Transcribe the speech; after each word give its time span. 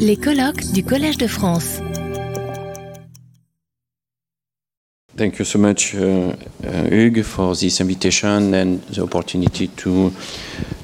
Les 0.00 0.16
colloques 0.16 0.72
du 0.72 0.82
Collège 0.82 1.18
de 1.18 1.26
France. 1.26 1.80
Thank 5.16 5.38
you 5.38 5.44
so 5.44 5.58
much, 5.58 5.94
uh, 5.94 6.32
uh, 6.64 6.90
Hugues, 6.90 7.22
for 7.22 7.54
this 7.54 7.80
invitation 7.80 8.52
and 8.54 8.80
the 8.90 9.02
opportunity 9.02 9.68
to 9.68 10.12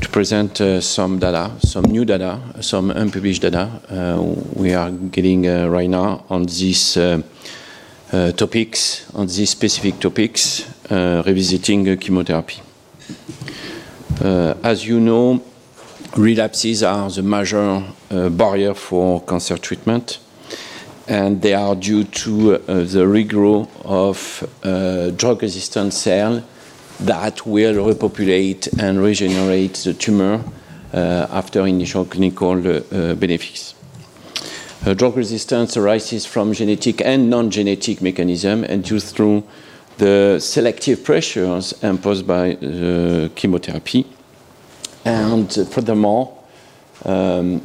to 0.00 0.08
present 0.08 0.60
uh, 0.60 0.80
some 0.80 1.18
data, 1.18 1.50
some 1.62 1.84
new 1.84 2.04
data, 2.04 2.38
some 2.60 2.90
unpublished 2.90 3.42
data 3.42 3.68
uh, 3.90 4.22
we 4.54 4.72
are 4.72 4.90
getting 4.90 5.46
uh, 5.46 5.68
right 5.68 5.90
now 5.90 6.24
on 6.30 6.44
these 6.44 6.96
uh, 6.96 7.20
topics, 8.36 9.04
on 9.14 9.26
these 9.26 9.50
specific 9.50 9.98
topics, 10.00 10.64
revisiting 10.90 11.98
chemotherapy. 11.98 12.62
as 14.62 14.86
you 14.86 15.00
know, 15.00 15.42
relapses 16.16 16.82
are 16.82 17.10
the 17.10 17.22
major 17.22 17.82
barrier 18.30 18.74
for 18.74 19.22
cancer 19.22 19.56
treatment 19.56 20.18
and 21.08 21.42
they 21.42 21.54
are 21.54 21.74
due 21.74 22.04
to 22.04 22.54
uh, 22.54 22.58
the 22.66 23.04
regrowth 23.04 23.68
of 23.84 24.48
uh, 24.62 25.10
drug-resistant 25.10 25.92
cells 25.92 26.42
that 27.00 27.44
will 27.46 27.84
repopulate 27.84 28.68
and 28.78 29.02
regenerate 29.02 29.74
the 29.84 29.94
tumor 29.94 30.42
uh, 30.94 31.26
after 31.30 31.66
initial 31.66 32.04
clinical 32.04 32.54
benefits. 33.14 33.74
Uh, 34.84 34.94
drug 34.94 35.16
resistance 35.16 35.76
arises 35.76 36.26
from 36.26 36.52
genetic 36.52 37.00
and 37.02 37.30
non-genetic 37.30 38.02
mechanisms 38.02 38.66
and 38.68 38.84
due 38.84 39.00
through 39.00 39.42
the 39.98 40.38
selective 40.40 41.04
pressures 41.04 41.72
imposed 41.82 42.26
by 42.26 42.54
uh, 42.54 43.28
chemotherapy. 43.34 44.04
And 45.04 45.52
furthermore, 45.52 46.38
um, 47.04 47.60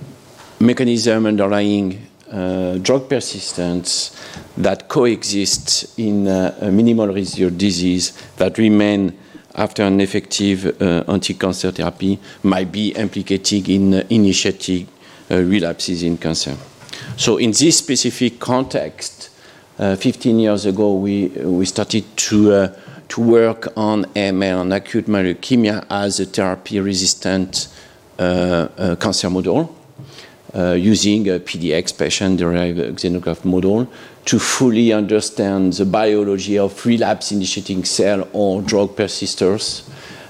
mechanism 0.60 1.26
underlying 1.26 2.08
uh, 2.32 2.78
drug 2.80 3.08
persistence 3.10 4.16
that 4.58 4.90
coexist 4.90 5.98
in 6.00 6.28
uh, 6.28 6.70
minimal 6.72 7.08
residual 7.08 7.52
disease 7.52 8.12
that 8.38 8.58
remain 8.58 9.18
after 9.56 9.84
an 9.84 10.02
effective 10.02 10.82
uh, 10.82 11.04
anti-cancer 11.08 11.72
therapy 11.72 12.20
might 12.44 12.72
be 12.72 12.90
implicated 12.90 13.70
in 13.70 13.94
uh, 13.94 14.04
initiating 14.10 14.88
relapses 15.30 16.04
in 16.04 16.18
cancer. 16.18 16.56
So 17.18 17.38
in 17.38 17.52
this 17.52 17.78
specific 17.78 18.40
context, 18.40 19.30
uh, 19.80 19.96
15 19.96 20.40
years 20.40 20.66
ago, 20.66 20.96
we, 20.96 21.28
we 21.28 21.66
started 21.66 22.06
to, 22.18 22.74
to 23.10 23.22
work 23.22 23.68
on 23.76 24.06
AML, 24.16 24.60
on 24.60 24.72
acute 24.72 25.08
leukemia 25.08 25.86
as 25.90 26.20
a 26.20 26.26
therapy-resistant 26.26 27.68
cancer 28.18 29.30
model. 29.30 29.74
Uh, 30.56 30.72
using 30.72 31.28
a 31.28 31.40
PDX 31.40 31.96
patient-derived 31.96 32.80
xenograft 32.98 33.44
model 33.44 33.86
to 34.24 34.40
fully 34.40 34.94
understand 34.94 35.74
the 35.74 35.86
biology 35.86 36.58
of 36.58 36.86
relapse-initiating 36.86 37.84
cell 37.84 38.28
or 38.32 38.62
drug 38.62 38.96
persisters 38.96 39.84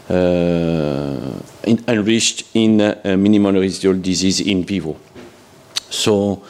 uh, 0.10 1.40
enriched 1.88 2.46
in 2.56 2.82
uh, 2.82 3.16
minimal 3.18 3.54
residual 3.54 3.94
disease 4.00 4.42
in 4.42 4.64
vivo. 4.64 4.98
So 5.90 6.44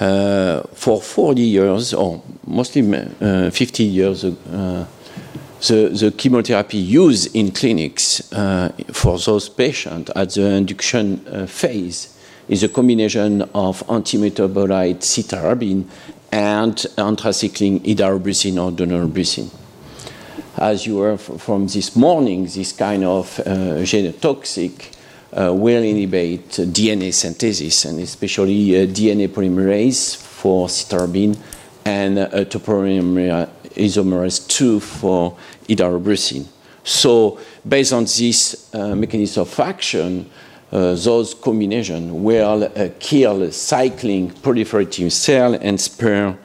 uh, 0.00 0.62
for 0.72 1.00
40 1.00 1.42
years, 1.42 1.94
or 1.94 2.22
mostly 2.46 2.82
uh, 3.20 3.50
50 3.50 3.84
years, 3.84 4.24
uh, 4.24 4.86
the, 5.66 5.88
the, 5.88 6.12
chemotherapy 6.16 6.78
used 6.78 7.34
in 7.34 7.50
clinics 7.50 8.20
for 8.92 9.18
those 9.18 9.48
patients 9.48 10.10
at 10.14 10.30
the 10.30 10.42
induction 10.42 11.46
phase 11.46 12.14
is 12.48 12.62
a 12.62 12.68
combination 12.68 13.42
of 13.54 13.86
antimetabolite 13.86 15.00
cytarabine 15.00 15.88
and 16.30 16.74
anthracycline 16.98 17.80
idarubicin 17.80 18.62
or 18.62 18.72
daunorubicin. 18.72 19.48
As 20.56 20.86
you 20.86 20.98
heard 20.98 21.20
from 21.20 21.66
this 21.66 21.96
morning, 21.96 22.44
this 22.44 22.72
kind 22.72 23.04
of 23.04 23.40
uh, 23.40 23.82
genotoxic 23.82 24.92
uh, 25.32 25.52
will 25.52 25.82
inhibit 25.82 26.48
DNA 26.48 27.12
synthesis 27.12 27.84
and 27.86 28.00
especially 28.00 28.76
uh, 28.76 28.86
DNA 28.86 29.28
polymerase 29.28 30.16
for 30.16 30.68
cytarabine 30.68 31.36
and 31.84 32.18
uh, 32.18 32.28
topoisomerase 32.44 33.48
isomerase 33.76 34.46
2 34.48 34.80
for 34.80 35.36
idarubicin. 35.68 36.46
So 36.84 37.38
based 37.66 37.92
on 37.92 38.04
this 38.04 38.74
uh, 38.74 38.94
mechanism 38.94 39.42
of 39.42 39.60
action, 39.60 40.30
uh, 40.70 40.94
those 40.94 41.34
combinations 41.34 42.10
will 42.12 42.64
uh, 42.64 42.88
kill 42.98 43.50
cycling 43.52 44.30
proliferative 44.30 45.12
cell 45.12 45.54
and 45.54 45.80
spare 45.80 46.36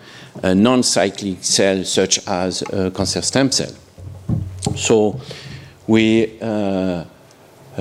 uh, 0.43 0.53
non-cyclic 0.53 1.43
cells 1.43 1.91
such 1.91 2.25
as 2.27 2.63
cancer 2.95 3.21
stem 3.21 3.51
cell. 3.51 3.73
So 4.75 5.19
we 5.87 6.37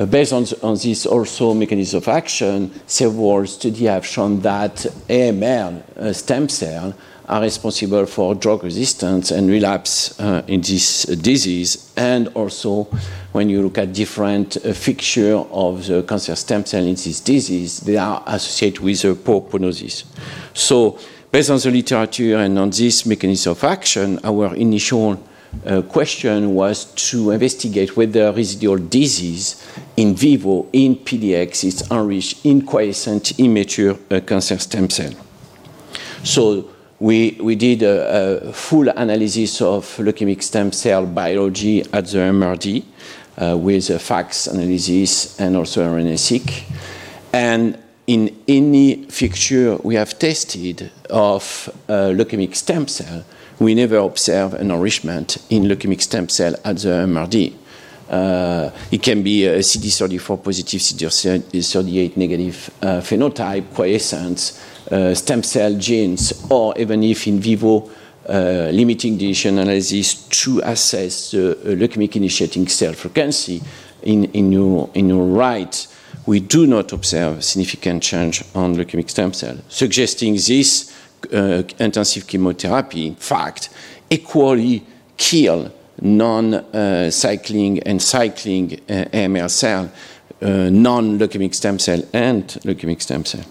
based 0.06 0.32
on, 0.32 0.44
on, 0.62 0.74
this 0.76 1.06
also 1.06 1.54
mechanism 1.54 1.98
of 1.98 2.08
action, 2.08 2.70
several 2.86 3.46
studies 3.46 3.88
have 3.88 4.06
shown 4.06 4.40
that 4.40 4.76
AML 5.08 5.98
uh, 5.98 6.12
stem 6.12 6.48
cell 6.48 6.94
are 7.28 7.42
responsible 7.42 8.06
for 8.06 8.34
drug 8.34 8.64
resistance 8.64 9.30
and 9.30 9.50
relapse 9.50 10.18
uh, 10.18 10.42
in 10.46 10.62
this 10.62 11.04
disease. 11.04 11.92
And 11.96 12.28
also, 12.28 12.84
when 13.32 13.50
you 13.50 13.62
look 13.62 13.78
at 13.78 13.92
different 13.92 14.56
uh, 14.56 14.72
fixture 14.72 15.36
of 15.36 15.86
the 15.86 16.02
cancer 16.04 16.34
stem 16.34 16.64
cell 16.64 16.84
in 16.84 16.94
this 16.94 17.20
disease, 17.20 17.80
they 17.80 17.98
are 17.98 18.22
associated 18.26 18.80
with 18.80 19.04
a 19.04 19.14
poor 19.14 19.42
prognosis. 19.42 20.04
So, 20.54 20.98
based 21.30 21.50
on 21.50 21.58
the 21.58 21.70
literature 21.70 22.38
and 22.38 22.58
on 22.58 22.70
this 22.70 23.04
mechanism 23.04 23.52
of 23.52 23.62
action, 23.62 24.18
our 24.24 24.54
initial 24.54 25.22
uh, 25.66 25.82
question 25.82 26.54
was 26.54 26.86
to 26.94 27.30
investigate 27.30 27.96
whether 27.96 28.32
residual 28.32 28.78
disease 28.78 29.66
in 29.96 30.14
vivo 30.14 30.66
in 30.72 30.96
PDX 30.96 31.64
is 31.64 31.90
enriched 31.90 32.44
in 32.44 32.62
quiescent 32.62 33.38
immature 33.38 33.96
uh, 34.10 34.20
cancer 34.20 34.58
stem 34.58 34.88
cell. 34.88 35.12
So 36.22 36.68
we, 37.00 37.38
we 37.40 37.54
did 37.54 37.82
a, 37.82 38.48
a, 38.48 38.52
full 38.52 38.88
analysis 38.88 39.60
of 39.60 39.84
leukemic 39.98 40.42
stem 40.42 40.72
cell 40.72 41.06
biology 41.06 41.82
at 41.92 42.06
the 42.06 42.18
MRD 42.18 42.84
uh, 43.40 43.56
with 43.56 43.90
a 43.90 43.98
FACS 43.98 44.48
analysis 44.48 45.38
and 45.38 45.56
also 45.56 45.82
RNA-seq. 45.84 46.64
And 47.32 47.78
in 48.06 48.36
any 48.48 49.04
fixture 49.04 49.76
we 49.76 49.94
have 49.94 50.18
tested 50.18 50.90
of 51.10 51.68
uh, 51.88 52.10
leukemic 52.14 52.56
stem 52.56 52.88
cell, 52.88 53.24
we 53.60 53.74
never 53.74 53.98
observe 53.98 54.54
an 54.54 54.70
enrichment 54.70 55.36
in 55.50 55.64
leukemic 55.64 56.00
stem 56.00 56.28
cell 56.28 56.54
at 56.64 56.78
the 56.78 56.88
MRD. 56.88 57.54
Uh, 58.08 58.70
it 58.90 59.02
can 59.02 59.22
be 59.22 59.44
a 59.44 59.58
CD34 59.58 60.42
positive, 60.42 60.80
CD38 60.80 62.16
negative 62.16 62.70
uh, 62.80 62.86
phenotype, 63.00 63.74
quiescence, 63.74 64.58
stem 65.14 65.42
cell 65.42 65.74
genes, 65.74 66.46
or 66.50 66.76
even 66.78 67.02
if 67.02 67.26
in 67.26 67.40
vivo 67.40 67.90
uh, 68.28 68.68
limiting 68.72 69.16
dilution 69.16 69.58
analysis 69.58 70.26
to 70.28 70.60
assess 70.64 71.30
the 71.30 71.52
uh, 71.52 71.74
leukemic 71.74 72.14
initiating 72.14 72.68
cell 72.68 72.92
frequency 72.92 73.62
in, 74.02 74.24
in, 74.32 74.52
your, 74.52 74.90
in 74.92 75.08
your 75.08 75.24
right, 75.24 75.86
we 76.26 76.38
do 76.38 76.66
not 76.66 76.92
observe 76.92 77.42
significant 77.42 78.02
change 78.02 78.44
on 78.54 78.76
leukemic 78.76 79.08
stem 79.08 79.32
cell, 79.32 79.56
suggesting 79.68 80.34
this 80.34 80.94
uh, 81.32 81.62
intensive 81.78 82.26
chemotherapy, 82.26 83.06
in 83.06 83.14
fact, 83.14 83.70
equally 84.10 84.84
kill 85.16 85.72
non-cycling 86.02 87.78
and 87.80 88.02
cycling 88.02 88.74
uh, 88.90 89.06
AML 89.10 89.48
cell, 89.50 89.90
uh, 90.42 90.68
non-leukemic 90.70 91.54
stem 91.54 91.78
cell 91.78 92.02
and 92.12 92.44
leukemic 92.62 93.00
stem 93.00 93.24
cell. 93.24 93.44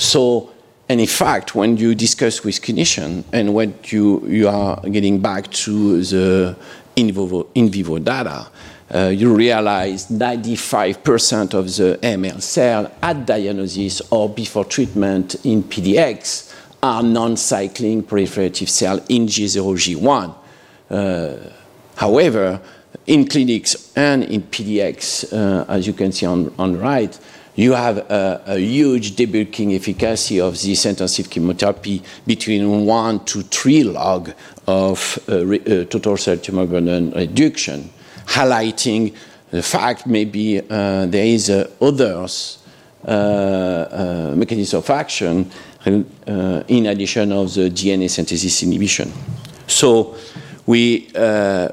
So, 0.00 0.48
and 0.88 0.98
in 0.98 1.06
fact, 1.06 1.54
when 1.54 1.76
you 1.76 1.94
discuss 1.94 2.42
with 2.42 2.62
clinicians 2.62 3.22
and 3.34 3.52
when 3.52 3.74
you, 3.84 4.26
you 4.26 4.48
are 4.48 4.80
getting 4.80 5.20
back 5.20 5.50
to 5.52 6.02
the 6.02 6.56
in 6.96 7.12
vivo, 7.12 7.46
in 7.54 7.68
vivo 7.68 7.98
data, 7.98 8.48
uh, 8.94 9.08
you 9.08 9.36
realize 9.36 10.06
95% 10.06 11.52
of 11.52 11.66
the 11.66 11.98
ML 12.02 12.40
cell 12.40 12.90
at 13.02 13.26
diagnosis 13.26 14.00
or 14.10 14.30
before 14.30 14.64
treatment 14.64 15.34
in 15.44 15.62
PDX 15.62 16.50
are 16.82 17.02
non-cycling 17.02 18.02
proliferative 18.02 18.70
cell 18.70 19.04
in 19.10 19.26
G0G1. 19.26 20.34
Uh, 20.88 21.36
however, 21.96 22.58
in 23.06 23.28
clinics 23.28 23.92
and 23.94 24.24
in 24.24 24.44
PDX, 24.44 25.30
uh, 25.30 25.66
as 25.68 25.86
you 25.86 25.92
can 25.92 26.10
see 26.10 26.24
on, 26.24 26.52
on 26.58 26.72
the 26.72 26.78
right, 26.78 27.18
you 27.54 27.72
have 27.72 27.98
a, 27.98 28.58
huge 28.58 29.16
debulking 29.16 29.74
efficacy 29.74 30.40
of 30.40 30.60
this 30.60 30.86
intensive 30.86 31.28
chemotherapy 31.28 32.02
between 32.26 32.86
1 32.86 33.24
to 33.24 33.42
3 33.42 33.84
log 33.84 34.32
of 34.66 35.18
uh, 35.28 35.34
uh, 35.34 35.84
total 35.84 36.16
cell 36.16 36.36
tumor 36.36 36.66
burden 36.66 37.10
reduction, 37.10 37.90
highlighting 38.26 39.14
the 39.50 39.62
fact 39.62 40.06
maybe 40.06 40.60
uh, 40.60 41.06
there 41.06 41.26
is 41.26 41.50
others 41.80 42.58
mechanism 44.36 44.78
of 44.78 44.90
action 44.90 45.50
in 45.86 46.86
addition 46.86 47.32
of 47.32 47.52
the 47.54 47.70
DNA 47.70 48.08
synthesis 48.08 48.62
inhibition. 48.62 49.10
So 49.66 50.14
we, 50.66 51.10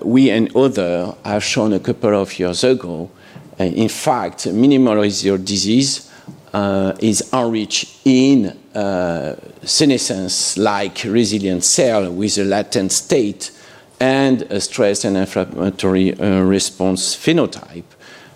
we 0.02 0.30
and 0.32 0.56
others 0.56 1.14
have 1.24 1.44
shown 1.44 1.74
a 1.74 1.80
couple 1.80 2.20
of 2.20 2.40
years 2.40 2.64
ago, 2.64 3.12
in 3.60 3.90
fact, 3.90 4.48
minimal 4.48 4.96
residual 4.96 5.38
disease 5.38 6.12
uh, 6.54 6.94
is 7.00 7.28
enriched 7.34 8.06
in 8.06 8.58
uh, 8.74 9.36
senescence-like 9.64 11.04
resilient 11.06 11.64
cell 11.64 12.12
with 12.12 12.38
a 12.38 12.44
latent 12.44 12.92
state 12.92 13.52
and 14.00 14.44
a 14.44 14.62
stress 14.62 15.04
and 15.04 15.18
inflammatory 15.18 16.14
uh, 16.20 16.42
response 16.42 17.16
phenotype, 17.16 17.84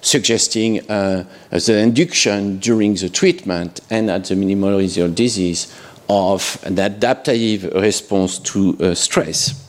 suggesting 0.01 0.79
uh, 0.89 1.23
the 1.51 1.77
induction 1.77 2.57
during 2.57 2.95
the 2.95 3.09
treatment 3.09 3.79
and 3.89 4.09
at 4.09 4.25
the 4.25 4.35
minimal 4.35 4.77
residual 4.77 5.12
disease 5.13 5.73
of 6.09 6.62
an 6.63 6.77
adaptive 6.79 7.63
response 7.75 8.39
to 8.39 8.75
uh, 8.81 8.94
stress. 8.95 9.61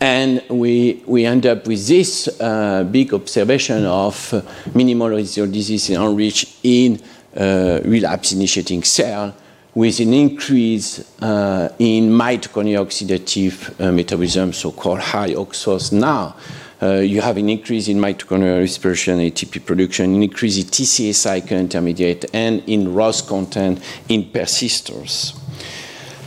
And 0.00 0.42
we, 0.50 1.02
we 1.06 1.24
end 1.24 1.46
up 1.46 1.66
with 1.66 1.86
this 1.86 2.28
uh, 2.40 2.84
big 2.84 3.14
observation 3.14 3.86
of 3.86 4.44
minimal 4.74 5.08
residual 5.08 5.50
disease 5.50 5.90
enriched 5.90 6.58
in 6.62 7.00
uh, 7.36 7.80
relapse 7.84 8.32
initiating 8.32 8.82
cell 8.82 9.34
with 9.74 10.00
an 10.00 10.14
increase 10.14 11.00
uh, 11.22 11.68
in 11.78 12.08
mitochondrial 12.08 12.86
oxidative 12.86 13.78
uh, 13.78 13.92
metabolism, 13.92 14.52
so-called 14.52 15.00
high 15.00 15.34
OXPHOS. 15.34 15.92
Now, 15.92 16.34
uh, 16.82 16.96
you 16.96 17.20
have 17.20 17.36
an 17.36 17.48
increase 17.48 17.88
in 17.88 17.98
mitochondrial 17.98 18.60
respiration, 18.60 19.18
ATP 19.18 19.64
production, 19.64 20.14
an 20.14 20.22
increase 20.22 20.56
in 20.56 20.64
TCA 20.64 21.14
cycle 21.14 21.58
intermediate, 21.58 22.24
and 22.34 22.62
in 22.66 22.94
ROS 22.94 23.20
content 23.20 23.82
in 24.08 24.30
persisters. 24.30 25.34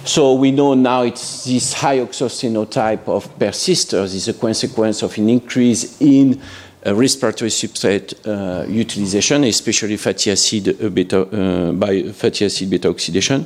So 0.10 0.34
we 0.34 0.50
know 0.50 0.74
now 0.74 1.04
it's 1.04 1.46
this 1.46 1.72
high 1.72 2.00
OXPHOS 2.00 2.42
phenotype 2.42 3.08
of 3.08 3.38
persisters 3.38 4.16
is 4.16 4.28
a 4.28 4.34
consequence 4.34 5.04
of 5.04 5.16
an 5.20 5.30
increase 5.30 6.02
in 6.02 6.42
uh, 6.84 6.96
respiratory 6.96 7.52
substrate 7.52 8.16
uh, 8.26 8.66
utilization, 8.68 9.44
especially 9.44 9.98
fatty 9.98 10.32
acid 10.32 10.84
uh, 10.84 10.90
beta, 10.90 11.22
uh, 11.22 11.72
by 11.74 12.12
fatty 12.12 12.44
acid 12.46 12.72
beta 12.72 12.90
oxidation. 12.90 13.46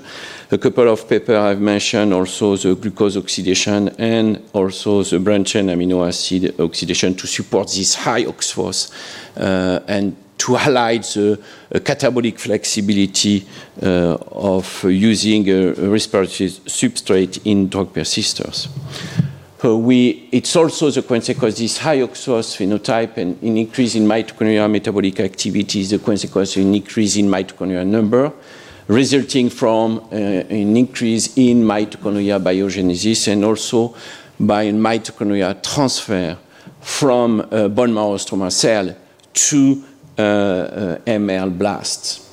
A 0.51 0.57
couple 0.57 0.87
of 0.87 1.05
papers 1.05 1.35
I've 1.35 1.59
mentioned 1.59 2.13
also 2.13 2.55
the 2.55 2.75
glucose 2.75 3.17
oxidation 3.17 3.89
and 3.97 4.41
also 4.53 5.03
the 5.03 5.19
branched 5.19 5.55
amino 5.55 6.07
acid 6.07 6.57
oxidation 6.61 7.13
to 7.15 7.27
support 7.27 7.67
this 7.75 7.93
high 7.93 8.23
OXPHOS 8.23 8.89
uh, 9.35 9.81
and 9.89 10.15
to 10.43 10.55
highlight 10.55 11.03
the 11.13 11.39
uh, 11.73 11.79
catabolic 11.79 12.37
flexibility 12.37 13.45
uh, 13.81 14.15
of 14.31 14.83
using 14.83 15.49
a 15.49 15.71
respiratory 15.89 16.49
substrate 16.49 17.39
in 17.45 17.69
drug 17.69 17.93
persisters. 17.93 18.67
Uh, 19.63 19.77
we, 19.77 20.27
it's 20.33 20.53
also 20.57 20.91
the 20.91 21.01
consequence, 21.01 21.59
this 21.59 21.77
high 21.77 21.99
OXPHOS 21.99 22.57
phenotype 22.57 23.15
and 23.15 23.41
an 23.41 23.55
increase 23.55 23.95
in 23.95 24.03
mitochondrial 24.05 24.69
metabolic 24.69 25.21
activity 25.21 25.79
is 25.79 25.91
the 25.91 25.99
consequence 25.99 26.57
of 26.57 26.63
an 26.63 26.75
increase 26.75 27.15
in 27.15 27.27
mitochondrial 27.27 27.87
number, 27.87 28.29
resulting 28.89 29.49
from 29.49 29.99
uh, 29.99 30.15
an 30.15 30.75
increase 30.75 31.37
in 31.37 31.63
mitochondrial 31.63 32.43
biogenesis 32.43 33.29
and 33.31 33.45
also 33.45 33.95
by 34.37 34.65
mitochondrial 34.65 35.63
transfer 35.63 36.37
from 36.81 37.39
uh, 37.39 37.69
bone 37.69 37.93
marrow 37.93 38.17
stromal 38.17 38.51
cell 38.51 38.93
to 39.31 39.81
uh, 39.81 39.87
uh 39.87 39.92
ML 40.17 41.57
blasts. 41.57 42.29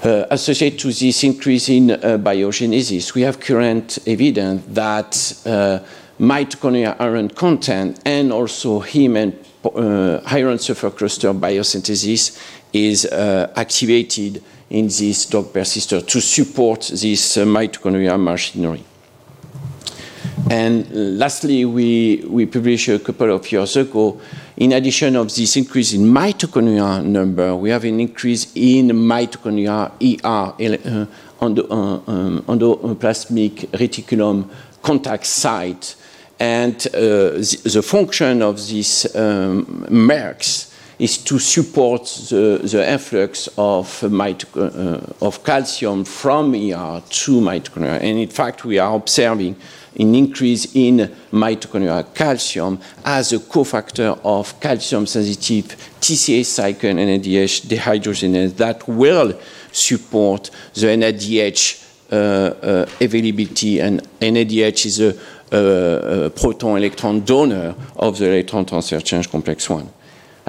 Uh, 0.00 0.26
associated 0.30 0.78
to 0.78 0.92
this 0.92 1.24
increase 1.24 1.68
in 1.68 1.90
uh, 1.90 2.16
biogenesis, 2.18 3.14
we 3.14 3.22
have 3.22 3.40
current 3.40 3.98
evidence 4.06 4.64
that 4.68 5.42
uh, 5.44 5.80
mitochondrial 6.20 6.94
iron 7.00 7.28
content 7.28 7.98
and 8.04 8.32
also 8.32 8.80
heme 8.80 9.16
and 9.16 9.32
uh, 9.64 10.20
iron 10.26 10.56
sulfur 10.58 10.90
cluster 10.90 11.34
biosynthesis 11.34 12.40
is 12.72 13.06
uh, 13.06 13.52
activated 13.56 14.40
in 14.70 14.86
this 14.86 15.26
drug 15.26 15.52
persister 15.52 16.00
to 16.00 16.20
support 16.20 16.82
this 16.94 17.36
uh, 17.36 17.44
mitochondrial 17.44 18.22
machinery. 18.22 18.84
And 20.48 21.18
lastly, 21.18 21.64
we, 21.64 22.24
we 22.28 22.46
published 22.46 22.88
a 22.88 22.98
couple 23.00 23.32
of 23.34 23.50
years 23.50 23.76
ago 23.76 24.20
in 24.58 24.72
addition 24.72 25.14
of 25.14 25.32
this 25.36 25.56
increase 25.56 25.92
in 25.92 26.02
mitochondria 26.02 27.04
number, 27.04 27.54
we 27.54 27.70
have 27.70 27.84
an 27.84 28.00
increase 28.00 28.52
in 28.56 28.88
mitochondria 28.88 29.92
ER, 30.02 30.52
uh, 30.58 31.06
uh, 31.40 31.46
um, 31.46 32.42
endoplasmic 32.42 33.68
reticulum 33.68 34.50
contact 34.82 35.26
site. 35.26 35.94
And 36.40 36.74
uh, 36.88 37.38
the, 37.38 37.70
the, 37.72 37.82
function 37.82 38.42
of 38.42 38.56
these 38.66 39.14
um, 39.14 39.86
is 40.98 41.18
to 41.18 41.38
support 41.38 42.04
the, 42.28 42.60
the 42.62 42.92
influx 42.92 43.48
of, 43.56 44.02
uh, 44.02 45.00
of 45.20 45.44
calcium 45.44 46.04
from 46.04 46.54
ER 46.54 47.02
to 47.08 47.40
mitochondria. 47.40 48.00
And 48.00 48.18
in 48.18 48.28
fact, 48.28 48.64
we 48.64 48.78
are 48.78 48.94
observing 48.96 49.56
an 49.98 50.14
increase 50.14 50.74
in 50.74 50.98
mitochondrial 51.32 52.14
calcium 52.14 52.78
as 53.04 53.32
a 53.32 53.38
cofactor 53.38 54.18
of 54.24 54.58
calcium-sensitive 54.60 55.76
TCA 56.00 56.44
cycle 56.44 56.90
and 56.90 56.98
NADH 56.98 57.66
dehydrogenase 57.66 58.56
that 58.56 58.86
will 58.88 59.38
support 59.72 60.50
the 60.74 60.86
NADH 60.86 61.84
uh, 62.10 62.14
uh, 62.14 62.86
availability, 63.00 63.80
and 63.80 64.02
NADH 64.20 64.86
is 64.86 65.00
a, 65.00 65.18
a, 65.52 66.24
a 66.26 66.30
proton-electron 66.30 67.20
donor 67.20 67.74
of 67.96 68.18
the 68.18 68.26
electron 68.26 68.64
transfer 68.64 69.00
chain 69.00 69.22
complex 69.24 69.68
1. 69.68 69.90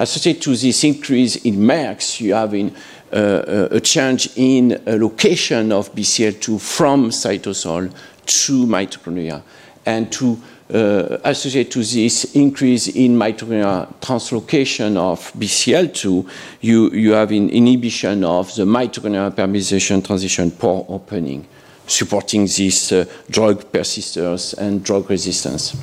Associated 0.00 0.40
to 0.40 0.56
this 0.56 0.82
increase 0.82 1.36
in 1.44 1.60
MERCs, 1.60 2.22
you 2.22 2.32
have 2.32 2.54
in, 2.54 2.74
uh, 3.12 3.68
a 3.70 3.80
change 3.80 4.30
in 4.34 4.82
location 4.86 5.72
of 5.72 5.94
BCL2 5.94 6.58
from 6.58 7.10
cytosol 7.10 7.92
to 8.24 8.66
mitochondria 8.66 9.42
and 9.84 10.10
to 10.10 10.40
uh, 10.72 11.18
associate 11.24 11.70
to 11.72 11.80
this 11.80 12.34
increase 12.34 12.88
in 12.88 13.14
mitochondrial 13.14 13.92
translocation 14.00 14.96
of 14.96 15.30
BCL2, 15.34 16.26
you, 16.62 16.90
you 16.92 17.12
have 17.12 17.30
an 17.30 17.50
inhibition 17.50 18.24
of 18.24 18.54
the 18.54 18.64
mitochondrial 18.64 19.30
permeabilization 19.30 20.02
transition 20.02 20.50
pore 20.50 20.86
opening, 20.88 21.46
supporting 21.86 22.46
these 22.46 22.90
uh, 22.90 23.04
drug 23.28 23.70
persisters 23.70 24.54
and 24.54 24.82
drug 24.82 25.10
resistance. 25.10 25.76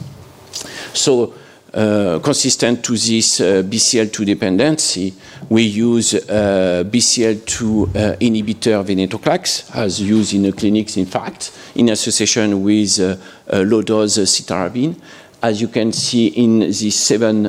So 0.96 1.36
uh, 1.74 2.20
consistent 2.24 2.84
to 2.84 2.94
this 2.94 3.42
uh, 3.42 3.64
BCL2 3.64 4.26
dependency, 4.26 5.14
we 5.50 5.64
use 5.64 6.14
uh, 6.14 6.84
BCL2 6.86 7.62
uh, 7.62 8.16
inhibitor 8.18 8.84
venetoclax, 8.84 9.76
as 9.76 10.02
used 10.02 10.34
in 10.34 10.44
the 10.44 10.52
clinics, 10.52 10.98
in 10.98 11.06
fact, 11.06 11.52
in 11.76 11.90
association 11.90 12.64
with 12.64 13.00
uh, 13.00 13.16
uh, 13.52 13.62
low-dose 13.62 14.18
cytarabine. 14.18 15.00
As 15.42 15.62
you 15.62 15.68
can 15.68 15.92
see 15.92 16.28
in 16.28 16.60
these 16.62 16.96
seven 16.96 17.44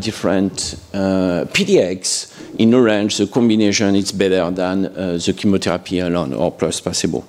different 0.00 0.74
PDX, 0.92 2.56
in 2.58 2.74
orange, 2.74 3.18
the 3.18 3.28
combination 3.28 3.94
is 3.94 4.10
better 4.10 4.50
than 4.50 4.82
the 4.82 5.34
chemotherapy 5.36 6.00
alone 6.00 6.34
or 6.34 6.50
plus 6.50 6.80
placebo 6.80 7.24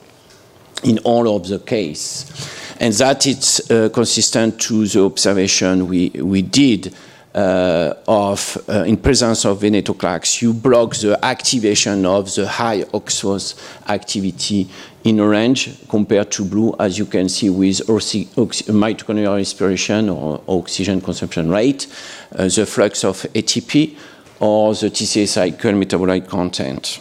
in 0.84 0.98
all 1.00 1.36
of 1.36 1.48
the 1.48 1.60
case 1.60 2.59
and 2.80 2.94
that 2.94 3.28
it's 3.28 3.70
uh, 3.70 3.90
consistent 3.90 4.60
to 4.62 4.88
the 4.88 5.04
observation 5.04 5.88
we, 5.88 6.10
we 6.10 6.42
did 6.42 6.94
uh, 7.36 7.94
of, 8.08 8.58
uh, 8.70 8.84
in 8.86 8.98
presence 8.98 9.46
of 9.46 9.60
venetoclax, 9.60 10.42
you 10.42 10.54
block 10.54 10.96
the 10.96 11.18
activation 11.24 12.06
of 12.06 12.34
the 12.34 12.48
high 12.48 12.82
OXPHOS 12.82 13.56
activity 13.88 14.68
in 15.04 15.20
orange 15.20 15.88
compared 15.88 16.32
to 16.32 16.44
blue, 16.44 16.76
as 16.80 16.98
you 16.98 17.06
can 17.06 17.30
see 17.30 17.50
with 17.50 17.78
mitochondrial 17.88 19.36
respiration 19.36 20.10
or 20.10 20.42
oxygen 20.48 21.00
consumption 21.00 21.50
rate, 21.50 21.88
uh, 22.36 22.48
the 22.48 22.66
flux 22.66 23.04
of 23.04 23.22
ATP, 23.34 23.96
or 24.40 24.74
the 24.74 24.90
TCA 24.90 25.28
cycle 25.28 25.74
metabolite 25.74 26.28
content. 26.28 27.00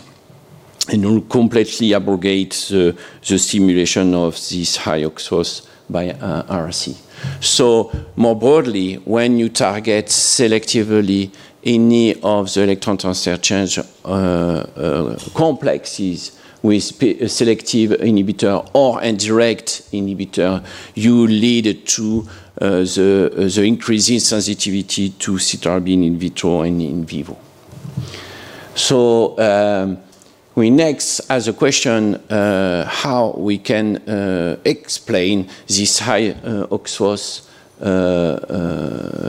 And 0.90 1.28
completely 1.28 1.94
abrogate 1.94 2.66
the, 2.70 2.96
the 3.26 3.38
stimulation 3.38 4.14
of 4.14 4.34
this 4.34 4.76
high 4.76 5.02
OXPHOS 5.02 5.67
by 5.90 6.10
uh, 6.10 6.42
AraC. 6.44 6.96
So 7.40 7.90
more 8.16 8.36
broadly, 8.36 8.94
when 8.96 9.38
you 9.38 9.48
target 9.48 10.06
selectively 10.06 11.30
any 11.64 12.20
of 12.22 12.52
the 12.54 12.62
electron 12.62 12.96
transfer 12.98 13.36
chain 13.36 13.66
uh, 14.04 14.08
uh, 14.08 15.18
complexes 15.34 16.38
with 16.62 16.82
selective 17.30 17.90
inhibitor 17.90 18.68
or 18.72 19.02
indirect 19.02 19.90
inhibitor, 19.92 20.64
you 20.94 21.26
lead 21.26 21.86
to 21.86 22.28
uh, 22.60 22.70
the, 22.80 23.30
uh, 23.32 23.48
the 23.48 23.62
increase 23.62 24.10
in 24.10 24.20
sensitivity 24.20 25.10
to 25.10 25.32
cytarabine 25.32 26.06
in 26.06 26.18
vitro 26.18 26.62
and 26.62 26.82
in 26.82 27.04
vivo. 27.04 27.36
So 28.74 29.38
um, 29.38 29.98
we 30.58 30.70
next 30.70 31.20
ask 31.30 31.46
the 31.46 31.52
question 31.52 32.16
uh, 32.16 32.84
how 32.84 33.32
we 33.36 33.58
can 33.58 33.96
uh, 34.08 34.56
explain 34.64 35.48
this 35.68 36.00
high 36.00 36.30
uh, 36.30 36.66
OXPHOS 36.72 37.48
uh, 37.80 37.84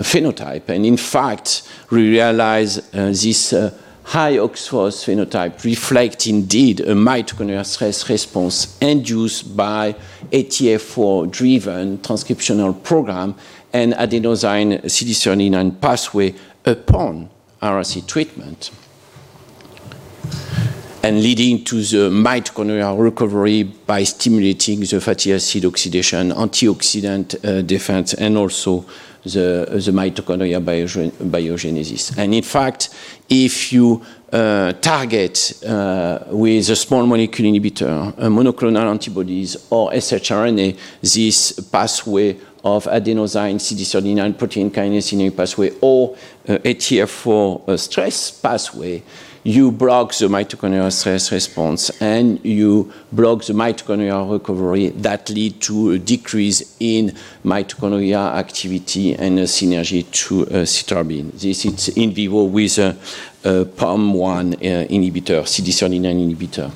phenotype. 0.01 0.69
And 0.69 0.87
in 0.87 0.97
fact, 0.97 1.69
we 1.91 2.09
realize 2.09 2.77
this 2.91 3.51
high 4.03 4.37
OXPHOS 4.37 5.05
phenotype 5.05 5.63
reflects 5.63 6.25
indeed 6.25 6.79
a 6.79 6.95
mitochondrial 6.95 7.63
stress 7.63 8.09
response 8.09 8.75
induced 8.81 9.55
by 9.55 9.93
ATF4-driven 10.31 11.99
transcriptional 11.99 12.83
program 12.83 13.35
and 13.71 13.93
adenosine 13.93 14.81
CD39 14.83 15.79
pathway 15.79 16.33
upon 16.65 17.29
AraC 17.61 18.07
treatment 18.07 18.71
and 21.03 21.21
leading 21.23 21.63
to 21.63 21.75
the 21.75 22.09
mitochondrial 22.09 22.99
recovery 22.99 23.63
by 23.63 24.03
stimulating 24.03 24.81
the 24.81 24.99
fatty 24.99 25.33
acid 25.33 25.65
oxidation, 25.65 26.31
antioxidant 26.31 27.35
uh, 27.45 27.61
defense, 27.61 28.13
and 28.15 28.37
also 28.37 28.85
the, 29.23 29.65
the 29.71 29.91
mitochondrial 29.91 30.61
biogenesis. 30.61 32.17
And 32.17 32.33
in 32.33 32.43
fact, 32.43 32.89
if 33.29 33.71
you 33.71 34.03
uh, 34.31 34.73
target 34.73 35.63
uh, 35.65 36.19
with 36.27 36.69
a 36.69 36.75
small 36.75 37.05
molecule 37.05 37.51
inhibitor, 37.51 38.13
monoclonal 38.15 38.89
antibodies, 38.89 39.55
or 39.69 39.91
shRNA, 39.91 40.77
this 41.01 41.59
pathway 41.71 42.37
of 42.63 42.85
adenosine 42.85 43.55
CD39 43.55 44.37
protein 44.37 44.69
kinase 44.69 45.35
pathway 45.35 45.71
or 45.81 46.15
uh, 46.47 46.57
ATF4 46.57 47.69
uh, 47.69 47.77
stress 47.77 48.31
pathway, 48.31 49.01
you 49.49 49.71
block 49.71 50.13
the 50.13 50.27
mitochondrial 50.27 50.91
stress 50.91 51.31
response 51.31 51.89
and 52.01 52.39
you 52.45 52.93
block 53.11 53.43
the 53.45 53.53
mitochondrial 53.53 54.31
recovery 54.31 54.89
that 54.89 55.27
lead 55.31 55.59
to 55.59 55.91
a 55.91 55.97
decrease 55.97 56.75
in 56.79 57.11
mitochondrial 57.43 58.35
activity 58.35 59.15
and 59.15 59.39
a 59.39 59.45
synergy 59.45 60.03
to 60.11 60.43
uh, 60.43 60.63
cytarabine. 60.65 61.31
This 61.31 61.65
is 61.65 61.89
in 61.97 62.11
vivo 62.11 62.43
with 62.43 62.77
a, 62.77 62.89
a 63.43 63.65
POM1 63.65 64.53
uh, 64.53 64.87
inhibitor, 64.87 65.41
CD39 65.41 66.35
inhibitor. 66.35 66.71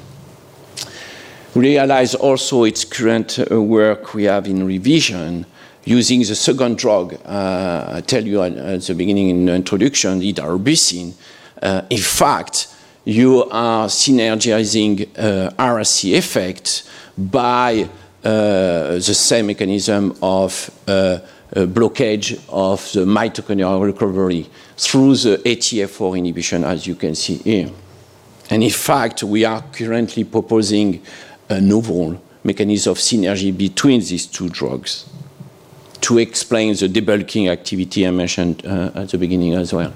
We 1.53 1.61
realize 1.61 2.15
also 2.15 2.63
its 2.63 2.85
current 2.85 3.37
uh, 3.37 3.61
work 3.61 4.15
we 4.15 4.23
have 4.23 4.47
in 4.47 4.65
revision 4.65 5.45
using 5.85 6.21
the 6.21 6.33
second 6.33 6.79
drug, 6.79 7.19
uh, 7.23 7.91
I 7.97 8.01
tell 8.01 8.25
you 8.25 8.41
at, 8.41 8.53
at, 8.53 8.81
the 8.81 8.95
beginning 8.95 9.29
in 9.29 9.45
the 9.45 9.53
introduction, 9.53 10.21
uh, 10.39 10.57
in 11.89 11.97
fact, 11.97 12.67
you 13.05 13.43
are 13.51 13.87
synergizing 13.87 15.07
uh, 15.17 15.49
AraC 15.57 16.17
effect 16.17 16.89
by 17.17 17.89
uh, 18.23 18.93
the 18.93 19.01
same 19.01 19.47
mechanism 19.47 20.15
of 20.21 20.69
uh, 20.87 21.19
blockage 21.53 22.41
of 22.49 22.91
the 22.93 23.05
mitochondrial 23.05 23.83
recovery 23.83 24.49
through 24.77 25.15
the 25.15 25.37
ATF4 25.45 26.17
inhibition, 26.17 26.63
as 26.63 26.87
you 26.87 26.95
can 26.95 27.15
see 27.15 27.35
here. 27.35 27.69
And 28.49 28.63
in 28.63 28.71
fact, 28.71 29.23
we 29.23 29.45
are 29.45 29.61
currently 29.71 30.23
proposing 30.23 31.01
a 31.49 31.59
novel 31.61 32.21
mechanism 32.43 32.91
of 32.91 32.97
synergy 32.97 33.55
between 33.55 33.99
these 33.99 34.25
two 34.25 34.49
drugs 34.49 35.09
to 36.01 36.17
explain 36.17 36.75
the 36.75 36.87
debulking 36.87 37.49
activity 37.49 38.05
I 38.05 38.11
mentioned 38.11 38.65
uh, 38.65 38.91
at 38.95 39.09
the 39.09 39.17
beginning 39.17 39.53
as 39.53 39.73
well. 39.73 39.93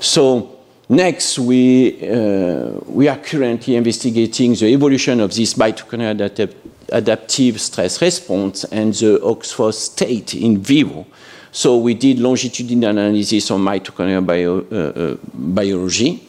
So 0.00 0.51
Next, 0.92 1.38
we, 1.38 2.06
uh, 2.06 2.78
we 2.84 3.08
are 3.08 3.16
currently 3.16 3.76
investigating 3.76 4.52
the 4.52 4.66
evolution 4.66 5.20
of 5.20 5.34
this 5.34 5.54
mitochondrial 5.54 6.28
adap 6.28 6.54
adaptive 6.92 7.58
stress 7.58 8.02
response 8.02 8.64
and 8.64 8.92
the 8.92 9.18
OXPHOS 9.22 9.72
state 9.72 10.34
in 10.34 10.58
vivo. 10.58 11.06
So 11.50 11.78
we 11.78 11.94
did 11.94 12.18
longitudinal 12.18 12.90
analysis 12.90 13.50
on 13.50 13.62
mitochondrial 13.62 14.70
uh, 14.70 14.76
uh, 14.76 15.16
biology 15.32 16.28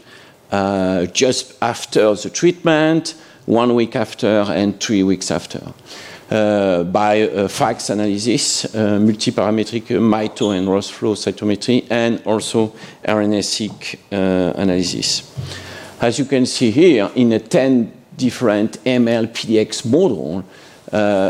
just 1.12 1.62
after 1.62 2.16
the 2.16 2.30
treatment, 2.30 3.16
one 3.46 3.76
week 3.76 3.98
after, 3.98 4.46
and 4.48 4.80
three 4.80 5.04
weeks 5.04 5.30
after. 5.30 5.74
Uh, 6.34 6.84
by 6.86 7.22
uh, 7.22 7.48
FACS 7.48 7.92
analysis, 7.92 8.66
uh, 8.66 8.98
multiparametric 8.98 9.84
mito 10.00 10.58
and 10.58 10.68
ROS 10.68 10.90
flow 10.90 11.14
cytometry, 11.14 11.86
and 11.92 12.24
also 12.26 12.74
RNA-seq 13.08 14.00
analysis. 14.10 15.32
As 16.02 16.18
you 16.18 16.26
can 16.26 16.48
see 16.48 16.72
here, 16.72 17.12
in 17.14 17.34
a 17.34 17.40
10 17.40 17.94
different 18.18 18.84
ML 18.84 19.28
PDX 19.28 19.86
model, 19.86 20.44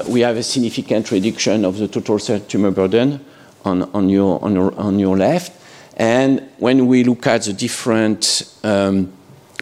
we 0.10 0.22
have 0.22 0.38
a 0.38 0.44
significant 0.44 1.12
reduction 1.12 1.66
of 1.66 1.78
the 1.80 1.90
total 1.90 2.18
cell 2.18 2.40
tumor 2.40 2.72
burden 2.72 3.20
on 3.66 4.08
your 4.08 5.18
left. 5.18 5.52
And 5.98 6.50
when 6.60 6.88
we 6.88 7.04
look 7.04 7.28
at 7.28 7.42
the 7.42 7.52
different 7.52 8.56
um, 8.64 9.12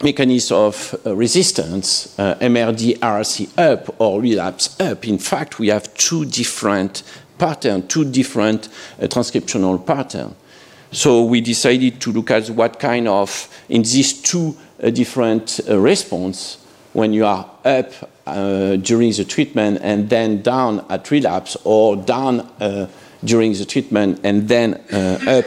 mechanism 0.03 0.57
of 0.57 0.95
uh, 1.05 1.15
resistance, 1.15 2.17
uh, 2.19 2.35
MRD 2.35 2.99
AraC 2.99 3.49
up 3.57 3.95
or 3.99 4.21
relapse 4.21 4.79
up. 4.79 5.07
In 5.07 5.17
fact, 5.17 5.59
we 5.59 5.67
have 5.67 5.93
two 5.95 6.25
different 6.25 7.03
patterns, 7.37 7.85
two 7.87 8.05
different 8.05 8.67
uh, 8.99 9.07
transcriptional 9.07 9.85
patterns. 9.85 10.35
So 10.91 11.23
we 11.23 11.39
decided 11.39 12.01
to 12.01 12.11
look 12.11 12.31
at 12.31 12.49
what 12.49 12.79
kind 12.79 13.07
of, 13.07 13.47
in 13.69 13.83
these 13.83 14.21
two 14.21 14.57
uh, 14.83 14.89
different 14.89 15.59
uh, 15.69 15.79
response, 15.79 16.57
when 16.93 17.13
you 17.13 17.25
are 17.25 17.49
up 17.63 17.93
uh, 18.27 18.75
during 18.75 19.13
the 19.13 19.23
treatment 19.23 19.79
and 19.81 20.09
then 20.09 20.41
down 20.41 20.85
at 20.89 21.09
relapse, 21.09 21.55
or 21.63 21.95
down 21.95 22.49
during 23.23 23.53
the 23.53 23.63
treatment 23.63 24.19
and 24.23 24.49
then 24.49 24.73
up 25.25 25.45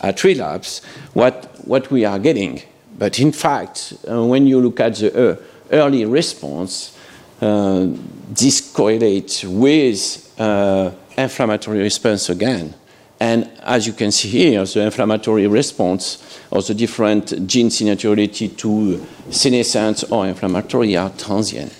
at 0.00 0.24
relapse, 0.24 0.82
what, 1.12 1.54
what 1.66 1.90
we 1.90 2.06
are 2.06 2.18
getting. 2.18 2.62
But 2.98 3.20
in 3.20 3.30
fact, 3.32 3.94
uh, 4.10 4.24
when 4.24 4.46
you 4.46 4.60
look 4.60 4.80
at 4.80 4.96
the 4.96 5.30
uh, 5.30 5.36
early 5.70 6.04
response, 6.04 6.96
uh, 7.40 7.86
this 8.30 8.72
correlates 8.72 9.44
with 9.44 10.34
uh, 10.38 10.90
inflammatory 11.16 11.78
response 11.78 12.28
again. 12.28 12.74
And 13.20 13.50
as 13.62 13.86
you 13.86 13.92
can 13.92 14.10
see 14.10 14.28
here, 14.28 14.64
the 14.64 14.82
inflammatory 14.82 15.46
response 15.46 16.40
or 16.50 16.62
the 16.62 16.74
different 16.74 17.46
gene 17.46 17.70
signature 17.70 18.10
related 18.10 18.58
to 18.58 19.04
senescence 19.30 20.04
or 20.04 20.26
inflammatory 20.26 20.96
are 20.96 21.10
transient. 21.10 21.72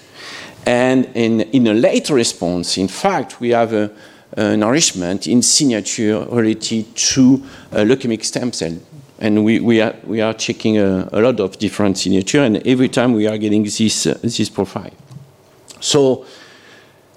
And 0.67 1.07
in, 1.15 1.41
in 1.41 1.67
a 1.69 1.75
late 1.75 2.11
response, 2.11 2.77
in 2.77 2.89
fact, 2.89 3.41
we 3.41 3.51
have 3.51 3.73
a, 3.73 3.91
a 4.37 4.57
nourishment 4.57 5.27
in 5.27 5.43
signature 5.43 6.27
related 6.31 6.95
to 6.95 7.43
leukemic 7.73 8.25
stem 8.25 8.53
cell 8.53 8.77
and 9.19 9.45
we, 9.45 9.61
we, 9.61 9.81
are, 9.81 9.95
we 10.05 10.21
are 10.21 10.33
checking 10.33 10.79
a, 10.79 11.09
a, 11.13 11.21
lot 11.21 11.41
of 11.41 11.59
different 11.59 11.99
signature, 11.99 12.43
and 12.43 12.67
every 12.67 12.89
time 12.89 13.13
we 13.13 13.27
are 13.27 13.37
getting 13.37 13.65
this, 13.65 14.07
uh, 14.07 14.19
this 14.23 14.49
profile. 14.49 14.93
So 15.81 16.25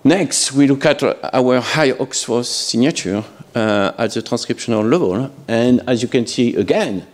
next, 0.03 0.51
we 0.53 0.67
look 0.67 0.86
at 0.86 1.03
our 1.03 1.60
high 1.62 1.91
OXPHOS 1.91 2.46
signature 2.46 3.24
uh, 3.55 3.91
at 3.98 4.12
the 4.13 4.22
transcriptional 4.22 4.89
level, 4.89 5.31
and 5.48 5.81
as 5.88 6.01
you 6.01 6.08
can 6.08 6.25
see 6.25 6.55
again, 6.55 7.05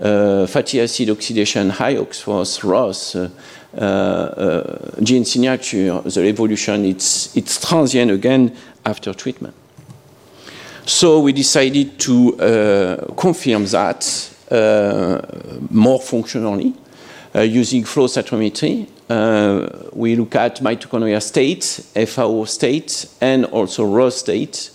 uh, 0.00 0.46
fatty 0.46 0.80
acid 0.80 1.10
oxidation, 1.10 1.70
high 1.70 1.94
OXPHOS, 1.94 2.64
ROS, 2.64 3.14
uh, 3.14 3.30
uh, 3.78 5.00
gene 5.02 5.24
signature, 5.24 6.00
the 6.00 6.26
evolution, 6.26 6.84
it's, 6.84 7.34
it's 7.36 7.60
transient 7.64 8.10
again 8.10 8.56
after 8.84 9.14
treatment. 9.14 9.54
So 10.84 11.20
we 11.20 11.32
decided 11.32 11.98
to 12.00 12.36
uh, 12.40 13.14
confirm 13.14 13.66
that 13.66 14.31
more 15.70 16.00
functionally 16.00 16.74
uh, 17.34 17.40
using 17.40 17.84
flow 17.84 18.06
cytometry. 18.06 18.86
Uh, 19.08 19.88
we 19.92 20.16
look 20.16 20.34
at 20.36 20.56
mitochondrial 20.56 21.22
state, 21.22 21.64
FAO 22.08 22.44
state, 22.44 23.06
and 23.20 23.44
also 23.46 23.84
ROS 23.84 24.16
state 24.16 24.70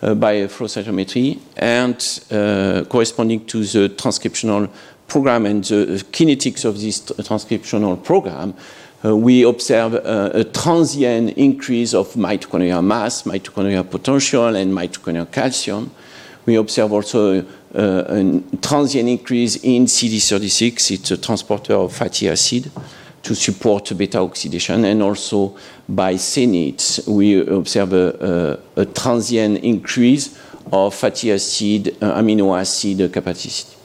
by 0.00 0.46
flow 0.46 0.66
cytometry, 0.66 1.38
and 1.58 2.88
corresponding 2.88 3.44
to 3.44 3.64
the 3.64 3.88
transcriptional 3.90 4.70
program 5.10 5.44
and 5.44 5.64
the 5.64 6.04
kinetics 6.12 6.64
of 6.64 6.80
this 6.80 7.00
transcriptional 7.00 8.02
program, 8.02 8.54
uh, 9.04 9.16
we 9.16 9.42
observe 9.42 9.94
uh, 9.94 10.30
a 10.34 10.44
transient 10.44 11.30
increase 11.36 11.94
of 11.94 12.08
mitochondrial 12.14 12.84
mass, 12.84 13.22
mitochondrial 13.22 13.88
potential, 13.90 14.54
and 14.54 14.72
mitochondrial 14.72 15.30
calcium. 15.30 15.90
We 16.46 16.56
observe 16.56 16.92
also 16.92 17.40
uh, 17.40 17.44
a 17.72 18.42
transient 18.60 19.08
increase 19.08 19.56
in 19.56 19.84
CD36, 19.84 20.90
it's 20.90 21.10
a 21.10 21.16
transporter 21.16 21.74
of 21.74 21.92
fatty 21.92 22.28
acid 22.28 22.70
to 23.22 23.34
support 23.34 23.96
beta 23.96 24.18
oxidation, 24.18 24.84
and 24.84 25.02
also 25.02 25.56
by 25.88 26.14
SCENITH, 26.14 27.06
we 27.06 27.40
observe 27.40 27.92
a, 27.92 28.58
a, 28.76 28.82
a 28.82 28.86
transient 28.86 29.58
increase 29.58 30.38
of 30.72 30.94
fatty 30.94 31.32
acid, 31.32 31.96
uh, 32.00 32.20
amino 32.20 32.58
acid 32.58 33.12
capacity. 33.12 33.76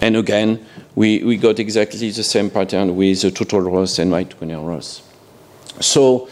And 0.00 0.16
again, 0.16 0.64
we, 0.94 1.22
we 1.22 1.36
got 1.36 1.58
exactly 1.58 2.10
the 2.10 2.22
same 2.22 2.50
pattern 2.50 2.96
with 2.96 3.22
the 3.22 3.30
total 3.30 3.60
ROS 3.60 3.98
and 3.98 4.10
mitochondrial 4.10 4.66
ROS. 4.66 5.02
So 5.80 6.26
uh, 6.26 6.30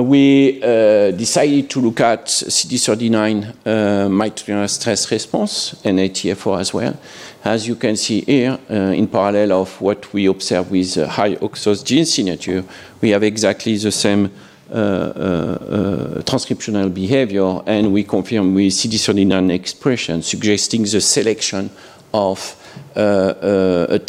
we 0.00 0.62
uh, 0.62 1.10
decided 1.10 1.68
to 1.68 1.80
look 1.80 2.00
at 2.00 2.24
CD39 2.26 3.44
uh, 3.44 4.08
mitochondrial 4.08 4.68
stress 4.68 5.10
response 5.10 5.74
and 5.84 5.98
ATF4 5.98 6.60
as 6.60 6.72
well. 6.72 6.96
As 7.44 7.68
you 7.68 7.74
can 7.74 7.96
see 7.96 8.22
here, 8.22 8.58
uh, 8.70 8.74
in 8.74 9.06
parallel 9.06 9.52
of 9.52 9.80
what 9.82 10.10
we 10.14 10.26
observe 10.26 10.70
with 10.70 10.96
uh, 10.96 11.08
high 11.08 11.34
OXPHOS 11.34 11.84
gene 11.84 12.06
signature, 12.06 12.64
we 13.02 13.10
have 13.10 13.22
exactly 13.22 13.76
the 13.76 13.92
same 13.92 14.30
uh, 14.70 14.74
uh, 14.74 16.22
transcriptional 16.22 16.92
behavior, 16.94 17.60
and 17.66 17.92
we 17.92 18.04
confirm 18.04 18.54
with 18.54 18.72
CD39 18.72 19.52
expression, 19.52 20.22
suggesting 20.22 20.84
the 20.84 21.00
selection 21.02 21.68
of 22.14 22.56
a, 22.96 24.00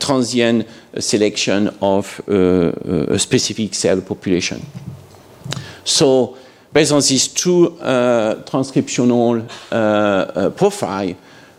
transient 0.00 0.66
selection 0.98 1.68
of 1.82 2.20
a 2.28 3.18
specific 3.18 3.74
cell 3.74 4.00
population. 4.00 4.64
So 5.84 6.36
based 6.72 6.92
on 6.92 7.00
these 7.00 7.28
two 7.28 7.78
uh, 7.80 8.42
transcriptional 8.44 9.48
uh, 9.70 9.74
uh, 9.74 10.50
profile, 10.50 11.14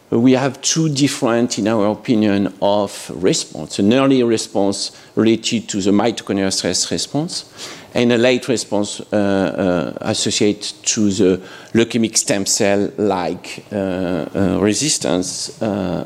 we 0.10 0.34
have 0.34 0.62
two 0.62 0.90
different, 0.90 1.58
in 1.58 1.68
our 1.68 1.88
opinion, 1.88 2.54
of 2.62 3.12
response. 3.16 3.80
An 3.80 3.92
early 3.94 4.22
response 4.22 4.92
related 5.16 5.68
to 5.70 5.82
the 5.82 5.92
mitochondrial 5.92 6.54
stress 6.54 6.92
response, 6.92 7.46
and 7.96 8.12
a 8.12 8.18
late 8.18 8.48
response 8.48 9.02
uh, 9.02 9.16
uh, 9.16 9.98
associated 10.02 10.76
to 10.84 11.10
the 11.12 11.42
leukemic 11.74 12.16
stem 12.18 12.46
cell-like 12.46 13.66
uh, 13.72 14.60
resistance 14.62 15.58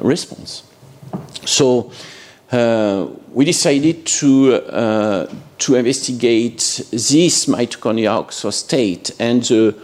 response. 0.02 0.64
So 1.46 1.92
we 2.52 3.46
decided 3.46 4.06
to 4.06 5.28
to 5.58 5.76
investigate 5.76 6.82
this 6.92 7.46
mitochondrial 7.48 8.32
state 8.52 9.12
and 9.20 9.44
the 9.44 9.76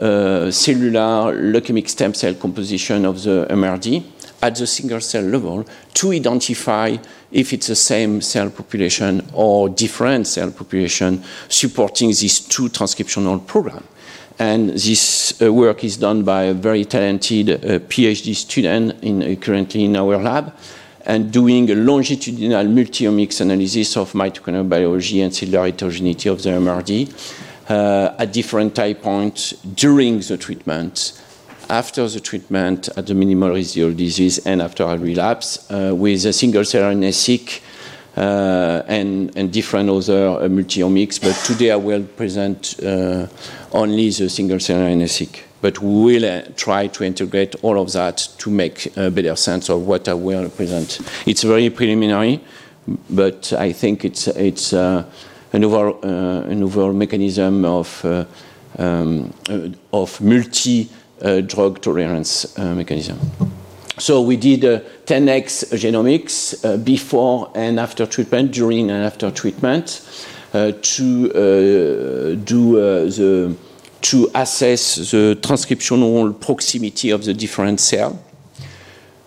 uh, 0.00 0.50
cellular 0.50 1.34
leukemic 1.34 1.88
stem 1.88 2.14
cell 2.14 2.34
composition 2.34 3.04
of 3.04 3.22
the 3.22 3.46
MRD 3.50 4.02
at 4.42 4.56
the 4.56 4.66
single 4.66 5.00
cell 5.00 5.22
level 5.22 5.64
to 5.94 6.12
identify 6.12 6.96
if 7.30 7.52
it's 7.52 7.68
the 7.68 7.76
same 7.76 8.20
cell 8.20 8.50
population 8.50 9.22
or 9.32 9.68
different 9.68 10.26
cell 10.26 10.50
population 10.50 11.22
supporting 11.48 12.08
these 12.08 12.40
two 12.40 12.68
transcriptional 12.68 13.46
programs. 13.46 13.86
And 14.38 14.70
this 14.70 15.40
uh, 15.40 15.52
work 15.52 15.84
is 15.84 15.98
done 15.98 16.24
by 16.24 16.44
a 16.44 16.54
very 16.54 16.84
talented 16.84 17.50
uh, 17.50 17.78
PhD 17.80 18.34
student 18.34 19.02
in, 19.04 19.22
uh, 19.22 19.34
currently 19.36 19.84
in 19.84 19.96
our 19.96 20.16
lab 20.16 20.52
and 21.06 21.32
doing 21.32 21.70
a 21.70 21.74
longitudinal 21.74 22.64
multi-omics 22.64 23.40
analysis 23.40 23.96
of 23.96 24.12
mitochondrial 24.12 24.68
biology 24.68 25.20
and 25.20 25.34
cellular 25.34 25.66
heterogeneity 25.66 26.28
of 26.28 26.42
the 26.42 26.50
MRD 26.50 27.40
uh, 27.68 28.14
at 28.18 28.32
different 28.32 28.74
time 28.74 28.94
points 28.96 29.52
during 29.74 30.20
the 30.20 30.36
treatment, 30.36 31.20
after 31.68 32.06
the 32.08 32.20
treatment, 32.20 32.88
at 32.96 33.06
the 33.06 33.14
minimal 33.14 33.50
residual 33.50 33.92
disease, 33.94 34.38
and 34.46 34.60
after 34.60 34.84
a 34.84 34.98
relapse 34.98 35.70
uh, 35.70 35.92
with 35.94 36.24
a 36.26 36.32
single 36.32 36.64
cell 36.64 36.92
RNA-seq 36.92 37.62
uh, 38.16 38.82
and, 38.88 39.34
and, 39.36 39.52
different 39.52 39.88
other 39.88 40.28
uh, 40.28 40.48
multi-omics. 40.48 41.20
But 41.20 41.34
today 41.46 41.70
I 41.70 41.76
will 41.76 42.02
present 42.02 42.78
uh, 42.82 43.26
only 43.72 44.10
the 44.10 44.28
single 44.28 44.60
cell 44.60 44.80
RNA-seq 44.80 45.51
but 45.62 45.80
we 45.80 46.18
will 46.18 46.24
uh, 46.24 46.42
try 46.56 46.88
to 46.88 47.04
integrate 47.04 47.54
all 47.62 47.80
of 47.80 47.92
that 47.92 48.28
to 48.38 48.50
make 48.50 48.94
a 48.96 49.10
better 49.10 49.36
sense 49.36 49.70
of 49.70 49.86
what 49.86 50.08
I 50.08 50.14
will 50.14 50.50
present. 50.50 51.00
It's 51.24 51.44
very 51.44 51.70
preliminary, 51.70 52.40
but 53.08 53.52
I 53.54 53.72
think 53.72 54.04
it's, 54.04 54.26
it's 54.26 54.72
uh, 54.72 55.04
another, 55.52 55.90
uh, 56.04 56.42
another 56.50 56.92
mechanism 56.92 57.64
of, 57.64 58.04
uh, 58.04 58.24
um, 58.78 59.32
uh, 59.48 59.68
of 59.92 60.20
multi-drug 60.20 61.80
tolerance 61.80 62.58
mechanism. 62.58 63.18
So 63.98 64.20
we 64.20 64.36
did 64.36 64.62
10x 64.62 65.72
genomics 65.78 66.84
before 66.84 67.52
and 67.54 67.78
after 67.78 68.04
treatment, 68.04 68.50
during 68.50 68.90
and 68.90 69.04
after 69.04 69.30
treatment, 69.30 70.00
to 70.52 72.36
do 72.44 72.72
the 72.72 73.56
to 74.02 74.30
assess 74.34 74.96
the 74.96 75.38
transcriptional 75.40 76.38
proximity 76.40 77.10
of 77.10 77.24
the 77.24 77.32
different 77.32 77.80
cells. 77.80 78.16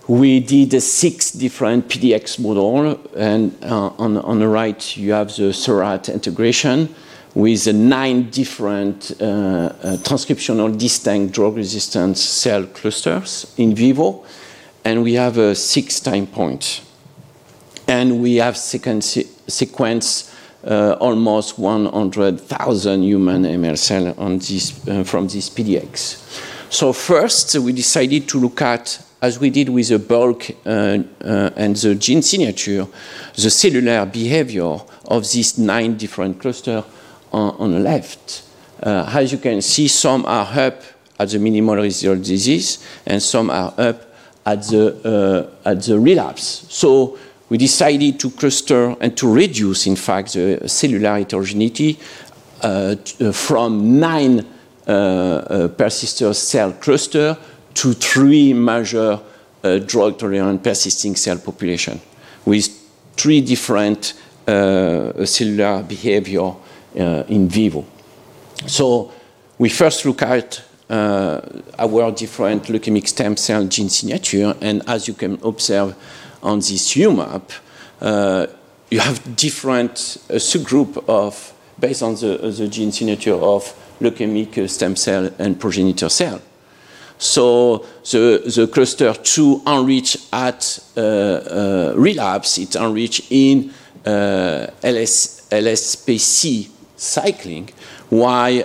We 0.07 0.39
did 0.39 0.79
six 0.83 1.31
different 1.31 1.87
PDX 1.87 2.39
models, 2.39 2.99
and 3.15 3.57
uh, 3.63 3.87
on, 3.97 4.17
on, 4.17 4.39
the 4.39 4.47
right 4.47 4.95
you 4.95 5.13
have 5.13 5.35
the 5.35 5.51
Seurat 5.51 6.09
integration 6.09 6.93
with 7.33 7.73
nine 7.73 8.29
different 8.29 9.11
uh, 9.19 9.25
uh, 9.25 9.71
transcriptional 10.03 10.77
distinct 10.77 11.33
drug 11.33 11.55
resistant 11.55 12.17
cell 12.19 12.67
clusters 12.67 13.51
in 13.57 13.73
vivo, 13.73 14.23
and 14.83 15.01
we 15.01 15.13
have 15.13 15.39
a 15.39 15.55
six 15.55 15.99
time 15.99 16.27
point. 16.27 16.81
And 17.87 18.21
we 18.21 18.35
have 18.35 18.57
sequence, 18.57 19.17
sequence 19.47 20.34
almost 20.65 21.59
100,000 21.59 23.03
human 23.03 23.43
ML 23.43 23.77
cells 23.77 24.17
on 24.17 24.37
this, 24.39 24.87
uh, 24.87 25.03
from 25.03 25.27
this 25.27 25.49
PDX. 25.49 26.53
So 26.69 26.91
first, 26.91 27.55
we 27.55 27.71
decided 27.71 28.27
to 28.29 28.39
look 28.39 28.61
at, 28.61 29.01
as 29.21 29.39
we 29.39 29.49
did 29.49 29.69
with 29.69 29.89
the 29.89 29.99
bulk 29.99 30.49
uh, 30.65 30.69
uh, 31.23 31.49
and 31.55 31.75
the 31.75 31.95
gene 31.95 32.21
signature, 32.21 32.87
the 33.35 33.49
cellular 33.49 34.05
behavior 34.05 34.79
of 35.05 35.31
these 35.31 35.57
nine 35.57 35.95
different 35.95 36.39
clusters 36.39 36.83
on, 37.31 37.55
on, 37.57 37.71
the 37.71 37.79
left. 37.79 38.43
Uh, 38.81 39.09
as 39.13 39.31
you 39.31 39.37
can 39.37 39.61
see, 39.61 39.87
some 39.87 40.25
are 40.25 40.47
up 40.59 40.81
at 41.19 41.29
the 41.29 41.39
minimal 41.39 41.75
residual 41.75 42.17
disease, 42.17 42.85
and 43.05 43.21
some 43.21 43.49
are 43.49 43.73
up 43.77 44.01
at 44.45 44.61
the, 44.63 45.49
uh, 45.65 45.69
at 45.69 45.81
the 45.83 45.99
relapse. 45.99 46.65
So 46.69 47.17
we 47.49 47.57
decided 47.57 48.19
to 48.19 48.31
cluster 48.31 48.95
and 48.99 49.15
to 49.17 49.31
reduce, 49.31 49.87
in 49.87 49.95
fact, 49.95 50.33
the 50.33 50.67
cellular 50.67 51.17
heterogeneity 51.17 51.99
uh, 52.61 52.95
uh 53.19 53.31
from 53.31 53.99
nine 53.99 54.45
uh, 54.87 54.91
uh, 54.91 55.67
persister 55.69 56.31
cell 56.33 56.71
cluster 56.73 57.35
to 57.73 57.93
three 57.93 58.53
major 58.53 59.19
uh, 59.63 59.79
drug-tolerant 59.79 60.63
persisting 60.63 61.15
cell 61.15 61.39
population 61.39 61.99
with 62.45 62.69
three 63.17 63.41
different 63.41 64.13
uh, 64.47 65.25
cellular 65.25 65.81
behavior 65.81 66.53
in 66.93 67.49
vivo. 67.49 67.83
So 68.67 69.11
we 69.57 69.69
first 69.69 70.05
look 70.05 70.21
at 70.21 70.61
our 70.89 72.11
different 72.11 72.63
leukemic 72.65 73.07
stem 73.07 73.35
cell 73.37 73.65
gene 73.65 73.89
signature, 73.89 74.55
and 74.61 74.83
as 74.87 75.07
you 75.07 75.15
can 75.15 75.39
observe, 75.43 75.95
on 76.45 76.59
this 76.59 76.93
UMAP, 76.93 77.51
uh, 78.01 78.47
you 78.89 78.99
have 78.99 79.35
different 79.35 79.91
uh, 80.29 80.35
subgroup 80.35 81.03
of, 81.09 81.53
based 81.79 82.03
on 82.03 82.15
the, 82.15 82.41
uh, 82.41 82.51
the 82.51 82.67
gene 82.67 82.91
signature 82.91 83.33
of 83.33 83.63
leukemic 83.99 84.69
stem 84.69 84.95
cell 84.95 85.29
and 85.39 85.59
progenitor 85.59 86.07
cell. 86.07 86.41
So 87.17 87.85
the, 88.11 88.43
the 88.45 88.67
cluster 88.67 89.13
2 89.13 89.63
enriched 89.65 90.27
at 90.31 90.79
uh, 90.95 91.01
uh, 91.01 91.93
relapse, 91.95 92.57
it 92.57 92.75
enriched 92.75 93.31
in 93.31 93.73
uh, 94.05 94.67
LS, 94.83 95.47
LSPC 95.49 96.69
cycling, 96.95 97.69
while 98.09 98.63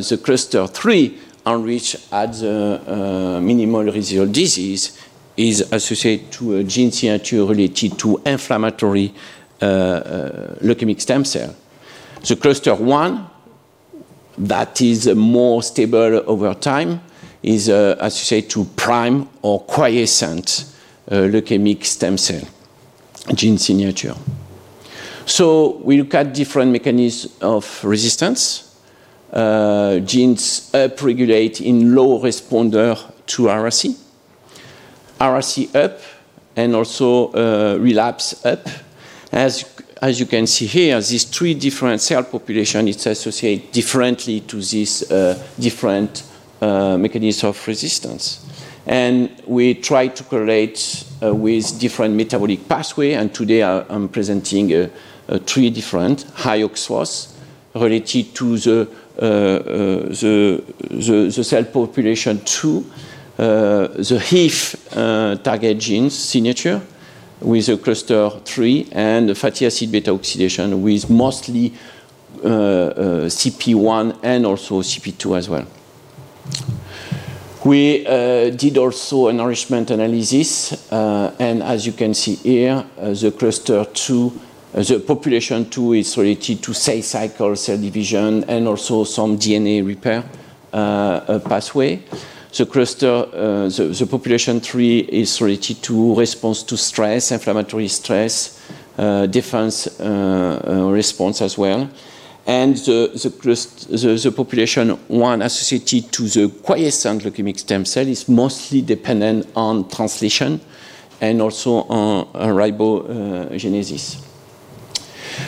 the 0.00 0.20
cluster 0.22 0.66
3 0.66 1.18
enriched 1.46 2.12
at 2.12 2.32
the 2.32 3.38
minimal 3.42 3.84
residual 3.84 4.26
disease 4.26 4.98
is 5.36 5.60
associated 5.72 6.30
to 6.32 6.56
a 6.56 6.64
gene 6.64 6.92
signature 6.92 7.44
related 7.44 7.98
to 7.98 8.20
inflammatory 8.26 9.14
uh, 9.62 9.64
uh, 9.64 10.54
leukemic 10.56 11.00
stem 11.00 11.24
cell. 11.24 11.54
The 12.26 12.36
cluster 12.36 12.74
1, 12.74 13.26
that 14.38 14.80
is 14.80 15.06
more 15.14 15.62
stable 15.62 16.22
over 16.26 16.54
time, 16.54 17.00
is 17.42 17.68
uh, 17.68 17.96
associated 18.00 18.50
to 18.50 18.64
prime 18.76 19.28
or 19.42 19.60
quiescent 19.60 20.72
uh, 21.10 21.14
leukemic 21.14 21.84
stem 21.84 22.18
cell 22.18 22.42
gene 23.34 23.58
signature. 23.58 24.14
So 25.26 25.76
we 25.84 25.98
look 25.98 26.14
at 26.14 26.34
different 26.34 26.72
mechanisms 26.72 27.36
of 27.40 27.84
resistance. 27.84 28.66
Uh, 29.32 29.98
genes 30.00 30.70
upregulate 30.72 31.60
in 31.60 31.94
low 31.94 32.20
responder 32.20 32.98
to 33.26 33.42
AraC 33.44 33.96
AraC 35.20 35.74
up 35.74 36.00
and 36.56 36.74
also 36.74 37.32
uh, 37.32 37.76
relapse 37.78 38.44
up. 38.44 38.66
As, 39.32 39.64
as 40.02 40.18
you 40.18 40.26
can 40.26 40.46
see 40.46 40.66
here, 40.66 41.00
these 41.00 41.24
three 41.24 41.54
different 41.54 42.00
cell 42.00 42.24
populations 42.24 42.88
it's 42.88 43.06
associated 43.06 43.70
differently 43.70 44.40
to 44.40 44.60
these 44.60 45.10
uh, 45.10 45.40
different 45.58 46.24
uh, 46.60 46.96
mechanisms 46.96 47.44
of 47.44 47.68
resistance. 47.68 48.46
And 48.86 49.30
we 49.46 49.74
try 49.74 50.08
to 50.08 50.24
correlate 50.24 51.04
uh, 51.22 51.34
with 51.34 51.78
different 51.78 52.14
metabolic 52.14 52.66
pathway, 52.66 53.12
and 53.12 53.32
today 53.32 53.62
I, 53.62 53.84
am 53.94 54.08
presenting 54.08 54.90
three 55.46 55.70
different 55.70 56.24
high 56.34 56.62
OXPHOS 56.62 57.36
related 57.74 58.34
to 58.34 58.58
the, 58.58 58.88
the, 59.16 60.64
the, 60.90 61.30
the, 61.30 61.44
cell 61.44 61.64
population 61.64 62.40
2, 62.44 62.84
the 63.40 64.22
HIF 64.24 64.88
target 65.42 65.78
genes 65.78 66.18
signature 66.18 66.80
with 67.40 67.68
a 67.68 67.76
cluster 67.76 68.30
3 68.44 68.88
and 68.92 69.28
the 69.28 69.34
fatty 69.34 69.66
acid 69.66 69.90
beta 69.90 70.12
oxidation 70.12 70.82
with 70.82 71.08
mostly 71.08 71.72
CP1 72.42 74.18
and 74.22 74.46
also 74.46 74.82
CP2 74.82 75.38
as 75.38 75.48
well. 75.48 75.66
We 77.62 78.06
uh, 78.06 78.48
did 78.50 78.78
also 78.78 79.28
an 79.28 79.38
enrichment 79.38 79.90
analysis, 79.90 80.90
uh, 80.90 81.34
and 81.38 81.62
as 81.62 81.84
you 81.84 81.92
can 81.92 82.14
see 82.14 82.36
here, 82.36 82.86
uh, 82.98 83.12
the 83.12 83.32
cluster 83.32 83.84
2, 83.84 84.40
uh, 84.72 84.82
the 84.82 85.00
population 85.00 85.68
2 85.68 85.92
is 85.92 86.16
related 86.16 86.62
to 86.62 86.72
cell 86.72 87.02
cycle, 87.02 87.54
cell 87.56 87.76
division, 87.76 88.44
and 88.44 88.66
also 88.66 89.04
some 89.04 89.38
DNA 89.38 89.86
repair 89.86 90.24
uh, 90.72 91.38
pathway. 91.40 92.02
The 92.56 92.66
cluster, 92.66 93.06
uh, 93.06 93.68
the, 93.68 93.94
the, 93.96 94.06
population 94.06 94.60
3 94.60 94.98
is 94.98 95.40
related 95.40 95.82
to 95.84 96.16
response 96.16 96.64
to 96.64 96.76
stress, 96.76 97.30
inflammatory 97.30 97.88
stress, 97.88 98.60
uh, 98.98 99.26
defense 99.26 99.86
uh, 100.00 100.62
uh, 100.66 100.90
response 100.90 101.40
as 101.42 101.56
well 101.56 101.88
and 102.46 102.76
the, 102.78 103.10
the, 103.14 103.96
the, 103.96 104.14
the, 104.22 104.32
population 104.32 104.90
one 105.08 105.42
associated 105.42 106.10
to 106.12 106.24
the 106.24 106.48
quiescent 106.62 107.22
leukemic 107.22 107.58
stem 107.58 107.84
cell 107.84 108.06
is 108.06 108.28
mostly 108.28 108.82
dependent 108.82 109.46
on 109.54 109.88
translation 109.88 110.60
and 111.20 111.40
also 111.42 111.82
on, 111.82 112.28
on 112.34 112.48
ribogenesis. 112.48 114.29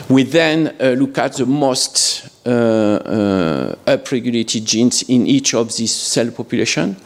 We 0.09 0.23
then 0.23 0.75
uh, 0.79 0.89
look 0.91 1.17
at 1.17 1.33
the 1.33 1.45
most 1.45 2.29
uh, 2.45 2.49
uh, 2.49 3.75
upregulated 3.85 4.65
genes 4.65 5.03
in 5.03 5.27
each 5.27 5.53
of 5.53 5.75
these 5.75 5.93
cell 5.93 6.29
population, 6.31 6.97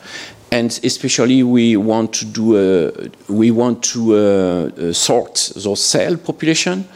and 0.52 0.80
especially 0.84 1.44
we 1.44 1.78
want 1.78 2.14
to 2.14 2.26
do 2.26 2.58
a, 2.58 2.92
we 3.32 3.52
want 3.52 3.84
to 3.84 4.16
uh, 4.16 4.94
sort 4.94 5.52
those 5.56 5.84
cell 5.84 6.18
population 6.18 6.88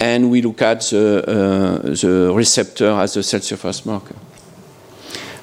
and 0.00 0.30
we 0.30 0.42
look 0.42 0.62
at 0.62 0.80
the, 0.82 1.24
uh, 1.26 1.82
the 1.82 2.32
receptor 2.34 2.90
as 2.90 3.16
a 3.16 3.22
cell 3.22 3.40
surface 3.40 3.84
marker. 3.84 4.14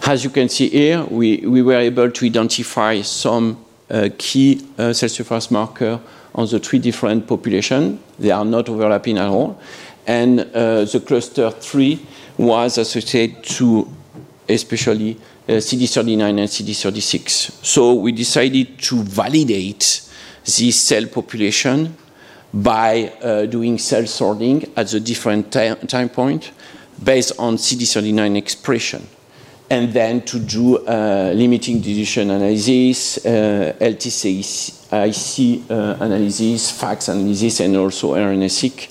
As 0.05 0.23
you 0.23 0.29
can 0.29 0.47
see 0.47 0.69
here, 0.69 1.03
we, 1.03 1.37
we 1.37 1.61
were 1.61 1.79
able 1.79 2.11
to 2.11 2.25
identify 2.25 3.01
some 3.01 3.65
uh, 3.89 4.09
key 4.17 4.65
cell 4.77 4.93
surface 4.93 5.51
marker 5.51 5.99
on 6.35 6.47
the 6.47 6.59
three 6.59 6.79
different 6.79 7.25
populations. 7.25 7.99
They 8.19 8.31
are 8.31 8.45
not 8.45 8.69
overlapping 8.69 9.17
at 9.17 9.27
all. 9.27 9.59
And 10.05 10.41
uh, 10.41 10.85
the 10.85 11.01
cluster 11.05 11.49
3 11.49 11.99
was 12.37 12.77
associated 12.77 13.43
to 13.57 13.87
especially 14.47 15.17
uh, 15.47 15.53
CD39 15.53 16.29
and 16.29 16.39
CD36. 16.39 17.65
So 17.65 17.95
we 17.95 18.11
decided 18.11 18.77
to 18.79 19.01
validate 19.01 20.01
this 20.45 20.79
cell 20.79 21.07
population 21.07 21.95
by 22.53 23.11
uh, 23.21 23.45
doing 23.47 23.77
cell 23.77 24.05
sorting 24.05 24.65
at 24.75 24.87
the 24.87 24.99
different 24.99 25.51
time 25.51 26.09
point 26.09 26.51
based 27.03 27.33
on 27.39 27.57
CD39 27.57 28.37
expression. 28.37 29.07
And 29.67 29.91
then 29.93 30.21
to 30.25 30.39
do 30.39 30.77
uh, 30.77 31.31
limiting 31.33 31.81
dilution 31.81 32.29
analysis, 32.29 33.25
uh, 33.25 33.73
LTCIC 33.79 35.71
uh, 35.71 35.97
analysis, 35.99 36.71
FACS 36.71 37.09
analysis, 37.09 37.61
and 37.61 37.75
also 37.75 38.13
RNA-seq, 38.13 38.89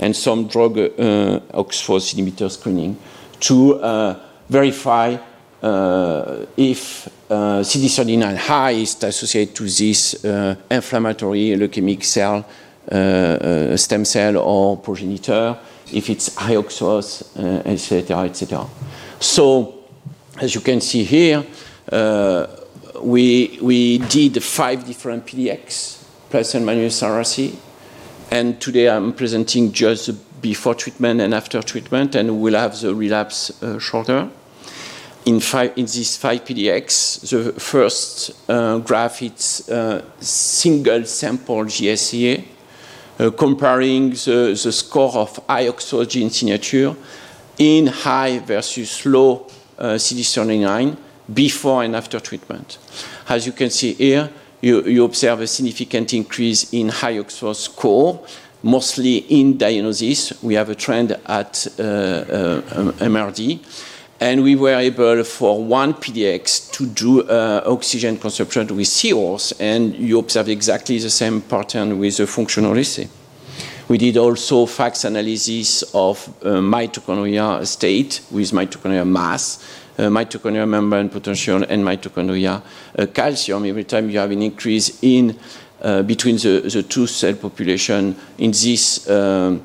and 0.00 0.16
some 0.16 0.48
drug 0.48 0.78
uh, 0.78 1.40
OXPHOS 1.54 2.14
inhibitor 2.14 2.50
screening 2.50 2.98
to 3.38 3.74
uh, 3.76 4.18
verify 4.48 5.16
uh, 5.62 6.44
if 6.56 7.06
uh, 7.30 7.60
CD39 7.62 8.36
high 8.36 8.72
is 8.72 9.02
associated 9.02 9.54
to 9.54 9.64
this 9.64 10.24
inflammatory 10.70 11.56
leukemic 11.56 12.02
cell 12.04 12.44
stem 13.76 14.04
cell 14.04 14.36
or 14.38 14.76
progenitor, 14.76 15.56
if 15.92 16.10
it's 16.10 16.34
high 16.34 16.56
OXPHOS, 16.56 17.66
etc., 17.66 18.24
etc. 18.24 18.66
So, 19.18 19.75
as 20.40 20.54
you 20.54 20.60
can 20.60 20.80
see 20.80 21.04
here, 21.04 21.44
uh, 21.90 22.46
we, 23.00 23.58
we 23.62 23.98
did 23.98 24.42
five 24.42 24.84
different 24.86 25.26
PDX 25.26 26.04
plus 26.30 26.54
and 26.54 26.66
minus 26.66 27.02
AraC. 27.02 27.56
And 28.30 28.60
today 28.60 28.88
I'm 28.88 29.12
presenting 29.12 29.72
just 29.72 30.10
before 30.42 30.74
treatment 30.74 31.20
and 31.20 31.32
after 31.32 31.62
treatment, 31.62 32.14
and 32.14 32.40
we'll 32.40 32.58
have 32.58 32.78
the 32.80 32.94
relapse 32.94 33.62
uh, 33.62 33.78
shorter. 33.78 34.28
In, 35.24 35.40
five, 35.40 35.72
in 35.76 35.86
these 35.86 36.16
five 36.16 36.44
PDX, 36.44 37.30
the 37.30 37.58
first 37.58 38.32
uh, 38.48 38.78
graph 38.78 39.22
is 39.22 39.68
uh, 39.68 40.04
single 40.20 41.04
sample 41.04 41.64
GSEA, 41.64 42.44
uh, 43.18 43.30
comparing 43.30 44.10
the, 44.10 44.60
the, 44.62 44.72
score 44.72 45.14
of 45.16 45.40
high 45.48 45.66
OXPHOS 45.66 46.30
signature 46.30 46.94
in 47.58 47.86
high 47.86 48.38
versus 48.40 49.04
low 49.06 49.46
CD39 49.78 50.96
before 51.32 51.82
and 51.82 51.96
after 51.96 52.20
treatment. 52.20 52.78
As 53.28 53.46
you 53.46 53.52
can 53.52 53.70
see 53.70 53.94
here, 53.94 54.30
you, 54.60 54.82
you 54.84 55.04
observe 55.04 55.40
a 55.40 55.46
significant 55.46 56.14
increase 56.14 56.72
in 56.72 56.88
high 56.88 57.14
oxphos 57.14 57.56
score, 57.56 58.24
mostly 58.62 59.18
in 59.18 59.58
diagnosis. 59.58 60.42
We 60.42 60.54
have 60.54 60.70
a 60.70 60.74
trend 60.74 61.12
at 61.26 61.66
uh, 61.78 61.82
uh, 61.82 62.62
MRD. 62.98 63.60
And 64.18 64.42
we 64.42 64.56
were 64.56 64.74
able 64.74 65.22
for 65.24 65.62
one 65.62 65.92
PDX 65.92 66.72
to 66.72 66.86
do 66.86 67.22
uh, 67.28 67.62
oxygen 67.66 68.16
consumption 68.16 68.74
with 68.74 68.88
seahorse, 68.88 69.52
and 69.60 69.94
you 69.94 70.18
observe 70.18 70.48
exactly 70.48 70.98
the 70.98 71.10
same 71.10 71.42
pattern 71.42 71.98
with 71.98 72.16
the 72.16 72.26
functional 72.26 72.78
assay. 72.78 73.08
We 73.88 73.98
did 73.98 74.16
also 74.16 74.66
FACS 74.66 75.04
analysis 75.04 75.84
of 75.94 76.28
uh, 76.42 76.58
mitochondria 76.60 77.64
state 77.64 78.20
with 78.32 78.50
mitochondria 78.50 79.06
mass, 79.06 79.64
uh, 79.96 80.08
mitochondria 80.08 80.68
membrane 80.68 81.08
potential, 81.08 81.62
and 81.62 81.84
mitochondria 81.84 82.62
uh, 82.98 83.06
calcium. 83.06 83.64
Every 83.64 83.84
time 83.84 84.10
you 84.10 84.18
have 84.18 84.32
an 84.32 84.42
increase 84.42 84.98
in 85.02 85.38
uh, 85.80 86.02
between 86.02 86.36
the, 86.36 86.68
the 86.68 86.82
two 86.82 87.06
cell 87.06 87.34
population 87.34 88.16
in 88.38 88.50
this 88.50 89.08
um, 89.08 89.62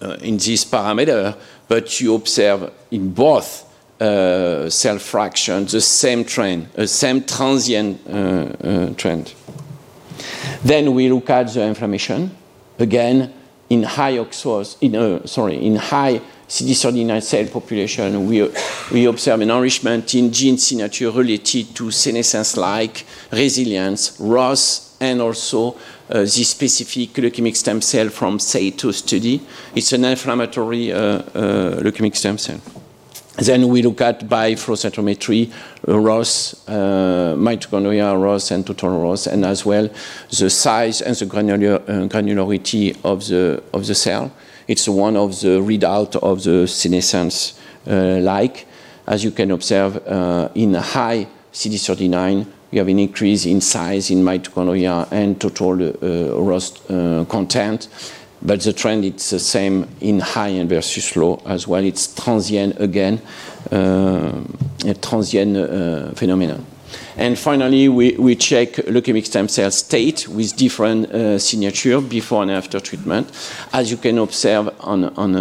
uh, 0.00 0.16
in 0.20 0.36
this 0.36 0.64
parameter, 0.64 1.36
but 1.66 2.00
you 2.00 2.14
observe 2.14 2.70
in 2.92 3.12
both 3.12 3.68
uh, 4.00 4.70
cell 4.70 5.00
fractions 5.00 5.72
the 5.72 5.80
same 5.80 6.24
trend, 6.24 6.68
the 6.74 6.86
same 6.86 7.24
transient 7.24 8.06
trend. 8.98 9.34
Then 10.62 10.94
we 10.94 11.08
look 11.10 11.28
at 11.28 11.52
the 11.52 11.64
inflammation. 11.64 12.36
Again, 12.82 13.32
in 13.70 13.84
high 13.84 14.18
OXPHOS, 14.18 14.78
in, 14.80 14.96
uh, 14.96 15.24
sorry, 15.24 15.64
in 15.64 15.76
high 15.76 16.20
CD39 16.48 17.22
cell 17.22 17.46
population, 17.46 18.26
we, 18.26 18.50
we 18.90 19.04
observe 19.04 19.40
an 19.40 19.52
enrichment 19.52 20.12
in 20.16 20.32
gene 20.32 20.58
signature 20.58 21.12
related 21.12 21.76
to 21.76 21.92
senescence-like 21.92 23.06
resilience, 23.30 24.18
ROS, 24.18 24.96
and 25.00 25.22
also 25.22 25.76
uh, 26.10 26.22
the 26.22 26.26
specific 26.26 27.10
leukemic 27.22 27.54
stem 27.54 27.80
cell 27.80 28.08
from 28.08 28.38
SATO 28.38 28.92
study. 28.92 29.40
It's 29.76 29.92
an 29.92 30.04
inflammatory 30.04 30.92
uh, 30.92 30.98
uh, 30.98 31.80
leukemic 31.82 32.16
stem 32.16 32.36
cell. 32.36 32.60
Then 33.36 33.68
we 33.68 33.80
look 33.80 34.02
at 34.02 34.28
by 34.28 34.54
flow 34.56 34.74
cytometry, 34.74 35.50
ROS, 35.86 36.68
uh, 36.68 37.34
mitochondria 37.36 38.20
ROS, 38.20 38.50
and 38.50 38.66
total 38.66 39.00
ROS, 39.00 39.26
and 39.26 39.44
as 39.46 39.64
well 39.64 39.88
the 40.28 40.50
size 40.50 41.00
and 41.00 41.16
the 41.16 41.24
uh, 41.24 42.08
granularity 42.08 42.96
of 43.04 43.26
the 43.28 43.62
of 43.72 43.86
the 43.86 43.94
cell. 43.94 44.30
It's 44.68 44.86
one 44.86 45.16
of 45.16 45.40
the 45.40 45.60
readout 45.60 46.16
of 46.16 46.42
the 46.44 46.66
senescence 46.66 47.58
uh, 47.86 48.18
like. 48.20 48.66
As 49.06 49.24
you 49.24 49.30
can 49.32 49.50
observe, 49.50 49.96
in 50.54 50.74
high 50.74 51.26
CD39, 51.52 52.46
we 52.70 52.78
have 52.78 52.86
an 52.86 53.00
increase 53.00 53.46
in 53.46 53.60
size 53.60 54.12
in 54.12 54.22
mitochondria 54.22 55.10
and 55.10 55.40
total 55.40 55.76
ROS 56.46 56.80
content 57.26 57.88
but 58.44 58.60
the 58.60 58.72
trend 58.72 59.04
is 59.04 59.30
the 59.30 59.38
same 59.38 59.88
in 60.00 60.20
high 60.20 60.48
and 60.48 60.68
versus 60.68 61.16
low 61.16 61.40
as 61.46 61.68
well. 61.68 61.84
It's 61.84 62.12
transient 62.14 62.80
again, 62.80 63.20
uh, 63.70 64.42
a 64.84 64.94
transient 64.94 65.56
uh, 65.56 66.10
phenomenon. 66.12 66.66
And 67.16 67.38
finally, 67.38 67.88
we, 67.88 68.16
we 68.16 68.34
check 68.36 68.72
leukemic 68.72 69.26
stem 69.26 69.48
cell 69.48 69.70
state 69.70 70.28
with 70.28 70.56
different 70.56 71.10
uh, 71.10 71.38
signature 71.38 72.00
before 72.00 72.42
and 72.42 72.50
after 72.50 72.80
treatment. 72.80 73.30
As 73.72 73.90
you 73.90 73.96
can 73.96 74.18
observe 74.18 74.74
on, 74.80 75.04
on, 75.16 75.36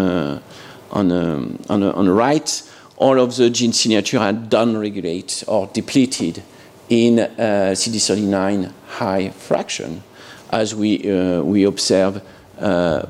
on, 0.92 1.12
a, 1.12 1.52
on, 1.70 2.06
the 2.06 2.12
right, 2.12 2.64
all 2.98 3.20
of 3.20 3.36
the 3.36 3.50
gene 3.50 3.74
signature 3.74 4.20
are 4.20 4.34
downregulated 4.34 5.44
or 5.48 5.68
depleted 5.68 6.44
in 6.90 7.20
uh, 7.20 7.30
CD39 7.74 8.72
high 8.88 9.30
fraction 9.30 10.04
as 10.52 10.76
we, 10.76 10.98
we 11.42 11.64
observed 11.64 12.18
uh, 12.18 12.22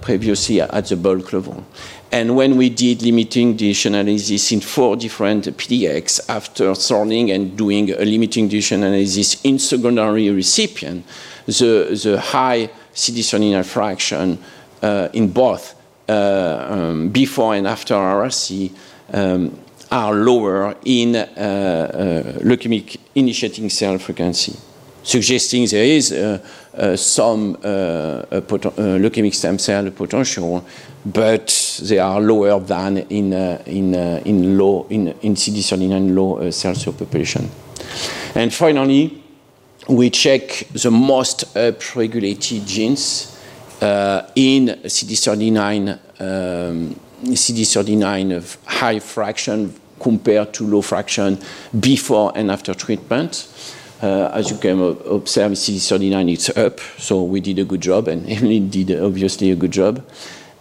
previously 0.01 0.61
at 0.61 0.85
the 0.85 0.95
bulk 0.95 1.33
level. 1.33 1.63
And 2.11 2.35
when 2.35 2.57
we 2.57 2.69
did 2.69 3.01
limiting 3.03 3.55
dish 3.55 3.85
analysis 3.85 4.51
in 4.51 4.59
four 4.59 4.97
different 4.97 5.45
PDX 5.45 6.19
after 6.27 6.75
sorting 6.75 7.31
and 7.31 7.57
doing 7.57 7.89
a 7.91 8.03
limiting 8.03 8.49
dish 8.49 8.73
analysis 8.73 9.41
in 9.43 9.57
secondary 9.59 10.29
recipient, 10.29 11.05
the, 11.45 11.99
the 12.03 12.19
high 12.19 12.69
CD39 12.93 13.65
fraction 13.65 14.37
uh, 14.81 15.07
in 15.13 15.29
both 15.29 15.75
uh, 16.09 16.67
um, 16.69 17.09
before 17.09 17.55
and 17.55 17.65
after 17.65 17.93
AraC 17.93 18.71
um, 19.13 19.57
are 19.89 20.13
lower 20.13 20.75
in 20.83 21.15
uh, 21.15 21.19
uh, 21.19 22.39
leukemic 22.39 22.97
initiating 23.15 23.69
cell 23.69 23.97
frequency, 23.97 24.57
suggesting 25.03 25.65
there 25.67 25.83
is 25.83 26.11
uh, 26.11 26.37
uh, 26.77 26.95
some 26.95 27.55
leukemic 27.55 29.33
stem 29.33 29.59
cell 29.59 29.89
potential 29.91 30.63
but 31.05 31.81
they 31.83 31.99
are 31.99 32.19
lower 32.21 32.59
than 32.59 32.97
in, 32.97 33.33
uh, 33.33 33.61
in, 33.65 33.95
uh, 33.95 34.21
in, 34.25 34.57
low, 34.57 34.85
in, 34.89 35.07
in 35.21 35.35
CD39 35.35 36.15
low 36.15 36.37
uh, 36.37 36.51
cell 36.51 36.73
surpopulation. 36.73 37.47
And 38.35 38.53
finally, 38.53 39.23
we 39.89 40.09
check 40.09 40.67
the 40.73 40.91
most 40.91 41.53
upregulated 41.55 42.65
genes 42.65 43.39
uh, 43.81 44.29
in 44.35 44.67
CD39, 44.67 45.89
um, 46.21 46.95
CD39 47.23 48.57
high 48.65 48.99
fraction 48.99 49.73
compared 49.99 50.53
to 50.53 50.65
low 50.65 50.81
fraction 50.81 51.39
before 51.79 52.31
and 52.35 52.51
after 52.51 52.73
treatment. 52.73 53.47
Uh, 54.01 54.31
as 54.33 54.49
you 54.49 54.57
can 54.57 54.79
observe, 54.79 55.51
CD39 55.51 56.33
it's 56.33 56.49
up, 56.57 56.79
so 56.97 57.23
we 57.23 57.39
did 57.39 57.59
a 57.59 57.65
good 57.65 57.81
job, 57.81 58.07
and 58.07 58.27
Emily 58.29 58.59
did 58.59 58.99
obviously 58.99 59.51
a 59.51 59.55
good 59.55 59.71
job. 59.71 60.03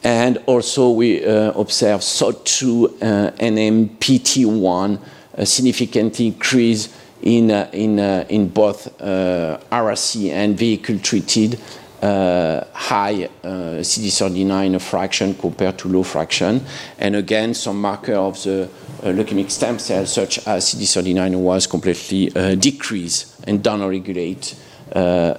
And 0.03 0.39
also 0.47 0.91
we 0.91 1.25
uh, 1.25 1.53
observe 1.53 2.01
SOD2 2.01 3.03
and 3.39 3.91
NMPT1 3.91 4.99
a 5.35 5.47
significant 5.47 6.21
increase 6.21 6.95
in, 7.23 7.51
uh, 7.51 7.71
uh, 7.73 8.45
both 8.47 9.01
uh, 9.01 9.59
AraC 9.71 10.31
and 10.31 10.57
vehicle-treated 10.57 11.61
uh, 12.03 12.65
high 12.73 13.29
CD39 13.43 14.81
fraction 14.81 15.35
compared 15.35 15.79
to 15.79 15.89
low 15.89 16.03
fraction. 16.03 16.65
And 16.99 17.17
again, 17.17 17.55
some 17.55 17.81
marker 17.81 18.15
of 18.15 18.43
the 18.43 18.69
leukemic 19.03 19.51
stem 19.51 19.79
cells, 19.79 20.13
such 20.13 20.47
as 20.47 20.75
CD39, 20.75 21.37
was 21.37 21.67
completely 21.67 22.29
decreased 22.57 23.35
and 23.47 23.63
downregulate 23.63 24.55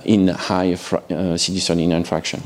in 0.05 0.27
high 0.29 0.73
CD39 0.73 2.07
fraction. 2.07 2.41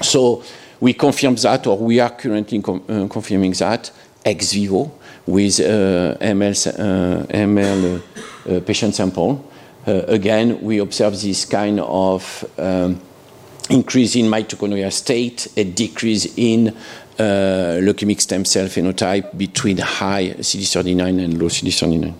So 0.00 0.42
we 0.80 0.92
confirm 0.92 1.36
that, 1.36 1.66
or 1.66 1.78
we 1.78 2.00
are 2.00 2.10
currently 2.10 2.58
uh, 2.58 3.08
confirming 3.08 3.52
that 3.52 3.90
ex 4.24 4.52
vivo 4.52 4.90
with 5.26 5.60
uh, 5.60 6.16
ML, 6.20 6.68
uh, 6.68 7.26
ML 7.26 8.02
uh, 8.02 8.60
patient 8.60 8.94
sample. 8.94 9.50
Uh, 9.86 10.02
again, 10.08 10.60
we 10.60 10.78
observe 10.78 11.20
this 11.20 11.44
kind 11.44 11.80
of 11.80 12.44
um, 12.58 13.00
increase 13.70 14.16
in 14.16 14.26
mitochondrial 14.26 14.92
state, 14.92 15.46
a 15.56 15.64
decrease 15.64 16.26
in 16.36 16.74
uh, 17.18 17.80
leukemic 17.80 18.20
stem 18.20 18.44
cell 18.44 18.66
phenotype 18.66 19.36
between 19.36 19.78
high 19.78 20.34
CD39 20.38 21.24
and 21.24 21.38
low 21.40 21.48
CD39. 21.48 22.14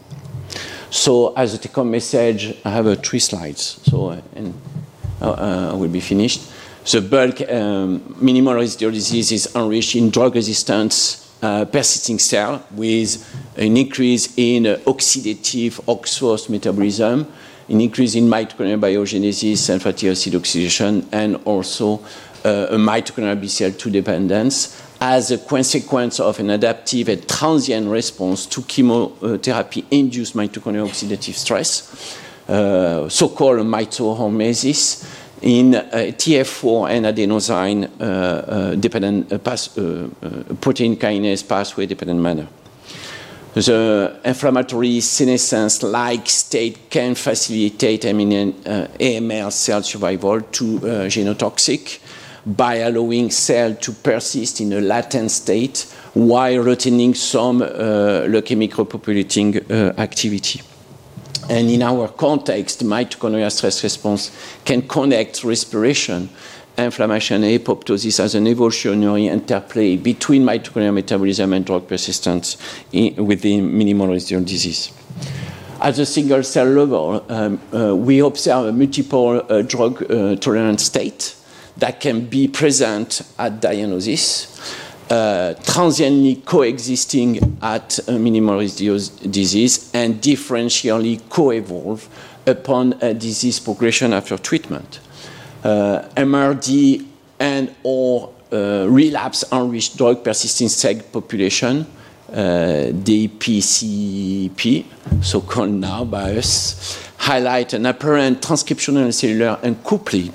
So 0.90 1.34
as 1.34 1.54
a 1.54 1.58
take-home 1.58 1.90
message, 1.90 2.56
I 2.64 2.70
have 2.70 3.04
three 3.04 3.18
slides, 3.18 3.80
so 3.84 4.10
and 4.36 4.54
I 5.20 5.72
will 5.74 5.88
be 5.88 6.00
finished. 6.00 6.42
The 6.90 7.00
bulk 7.00 7.40
um, 7.50 8.14
minimal 8.20 8.54
residual 8.54 8.92
disease 8.92 9.32
is 9.32 9.56
enriched 9.56 9.96
in 9.96 10.10
drug 10.10 10.34
resistance 10.34 11.34
uh, 11.42 11.64
persisting 11.64 12.18
cell 12.18 12.62
with 12.72 13.18
an 13.56 13.76
increase 13.76 14.32
in 14.36 14.66
uh, 14.66 14.76
oxidative 14.86 15.80
OXPHOS 15.86 16.48
metabolism, 16.48 17.26
an 17.68 17.80
increase 17.80 18.14
in 18.14 18.24
mitochondrial 18.24 18.78
biogenesis 18.78 19.68
and 19.70 19.82
fatty 19.82 20.08
acid 20.08 20.34
oxidation, 20.34 21.08
and 21.10 21.36
also 21.44 22.00
uh, 22.44 22.68
a 22.70 22.76
mitochondrial 22.76 23.40
BCL2 23.40 23.90
dependence 23.90 24.83
as 25.00 25.30
a 25.30 25.38
consequence 25.38 26.20
of 26.20 26.40
an 26.40 26.50
adaptive 26.50 27.08
and 27.08 27.28
transient 27.28 27.88
response 27.88 28.46
to 28.46 28.62
chemotherapy-induced 28.62 30.34
mitochondrial 30.34 30.88
oxidative 30.88 31.34
stress, 31.34 32.18
uh, 32.48 33.08
so-called 33.08 33.58
mitohormesis, 33.60 35.04
in 35.44 35.74
uh, 35.74 35.82
TF4 35.92 36.90
and 36.90 37.06
adenosine 37.06 37.90
uh, 38.00 38.04
uh, 38.04 38.74
dependent 38.76 39.44
pass, 39.44 39.68
protein 39.68 40.96
kinase 40.96 41.46
pathway 41.46 41.86
dependent 41.86 42.20
manner. 42.20 42.48
The 43.52 44.20
inflammatory 44.24 45.00
senescence-like 45.00 46.28
state 46.28 46.90
can 46.90 47.14
facilitate 47.14 48.02
AML 48.02 49.52
cell 49.52 49.82
survival 49.82 50.40
to 50.40 50.78
genotoxic 50.80 52.00
by 52.46 52.76
allowing 52.76 53.30
cell 53.30 53.74
to 53.74 53.92
persist 53.92 54.60
in 54.60 54.72
a 54.72 54.80
latent 54.80 55.30
state 55.30 55.86
while 56.14 56.58
retaining 56.58 57.14
some 57.14 57.62
uh, 57.62 57.66
leukemic 58.26 58.72
repopulating 58.72 59.70
uh, 59.70 60.00
activity. 60.00 60.60
And 61.48 61.68
in 61.68 61.82
our 61.82 62.08
context, 62.08 62.84
mitochondrial 62.84 63.50
stress 63.50 63.82
response 63.82 64.30
can 64.64 64.82
connect 64.82 65.44
respiration, 65.44 66.30
inflammation, 66.78 67.44
and 67.44 67.60
apoptosis 67.60 68.20
as 68.20 68.34
an 68.34 68.46
evolutionary 68.46 69.26
interplay 69.26 69.96
between 69.96 70.44
mitochondrial 70.44 70.94
metabolism 70.94 71.52
and 71.52 71.64
drug 71.64 71.86
persistence 71.86 72.56
in, 72.92 73.26
within 73.26 73.76
minimal 73.76 74.08
residual 74.08 74.44
disease. 74.44 74.90
At 75.80 75.96
the 75.96 76.06
single 76.06 76.42
cell 76.42 76.66
level, 76.66 77.24
um, 77.28 77.60
uh, 77.74 77.94
we 77.94 78.20
observe 78.20 78.66
a 78.66 78.72
multiple 78.72 79.44
uh, 79.48 79.62
drug 79.62 80.10
uh, 80.10 80.36
tolerant 80.36 80.80
state 80.80 81.34
that 81.76 82.00
can 82.00 82.26
be 82.26 82.48
present 82.48 83.22
at 83.38 83.60
diagnosis 83.60 84.54
uh, 85.10 85.54
transiently 85.64 86.36
coexisting 86.36 87.58
at 87.62 87.98
a 88.08 88.18
minimal 88.18 88.58
disease 88.58 89.90
and 89.94 90.20
differentially 90.20 91.20
co-evolve 91.28 92.08
upon 92.46 92.94
a 93.02 93.12
disease 93.14 93.60
progression 93.60 94.12
after 94.12 94.36
treatment. 94.38 95.00
Uh, 95.62 96.02
MRD 96.16 97.06
and 97.38 97.74
or 97.82 98.32
uh, 98.52 98.86
relapse 98.88 99.44
enriched 99.52 99.96
drug 99.96 100.22
persisting 100.24 100.68
seg 100.68 101.12
population, 101.12 101.86
uh, 102.32 102.90
DPCP, 102.92 104.84
so-called 105.22 105.70
now 105.70 106.04
by 106.04 106.36
us, 106.36 107.10
highlight 107.18 107.72
an 107.72 107.86
apparent 107.86 108.40
transcriptional 108.40 109.12
cellular 109.12 109.58
uncoupling 109.62 110.32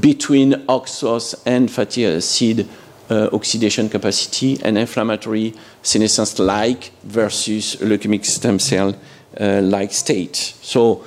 between 0.00 0.52
OXPHOS 0.68 1.42
and 1.44 1.70
fatty 1.70 2.06
acid 2.06 2.66
uh, 3.08 3.28
oxidation 3.32 3.88
capacity 3.88 4.58
and 4.62 4.76
inflammatory 4.76 5.54
senescence-like 5.82 6.90
versus 7.04 7.76
leukemic 7.76 8.24
stem 8.24 8.58
cell-like 8.58 9.90
uh, 9.90 9.92
state. 9.92 10.36
So 10.36 11.04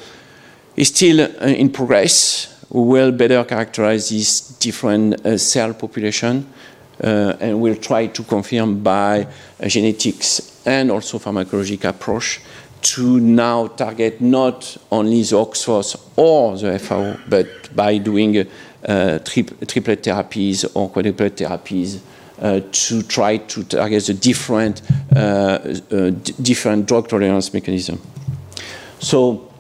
it's 0.76 0.90
still 0.90 1.22
uh, 1.22 1.46
in 1.48 1.72
progress. 1.72 2.64
We 2.70 2.82
will 2.84 3.12
better 3.12 3.44
characterize 3.44 4.10
these 4.10 4.42
different 4.60 5.26
uh, 5.26 5.38
cell 5.38 5.74
population 5.74 6.48
uh, 7.04 7.36
and 7.40 7.60
we'll 7.60 7.76
try 7.76 8.08
to 8.08 8.24
confirm 8.24 8.82
by 8.84 9.28
genetics 9.68 10.62
and 10.66 10.92
also 10.92 11.20
pharmacologic 11.20 11.84
approach 11.84 12.42
to 12.82 13.20
now 13.20 13.68
target 13.68 14.22
not 14.22 14.78
only 14.92 15.22
the 15.24 15.36
OXPHOS 15.36 16.10
or 16.16 16.58
the 16.58 16.80
FAO, 16.80 17.18
but 17.28 17.76
by 17.76 17.98
doing 17.98 18.48
uh, 18.86 19.20
triplet 19.20 20.04
therapies 20.04 20.66
or 20.76 20.90
quadruplet 20.90 21.32
therapies 21.32 22.00
uh, 22.42 22.62
to 22.72 23.04
try 23.04 23.38
to 23.38 23.64
target 23.64 24.06
the 24.06 24.14
different, 24.14 24.82
uh, 25.16 25.58
different 26.42 26.86
drug 26.88 27.08
tolerance 27.08 27.54
mechanism. 27.54 28.00
So 29.00 29.52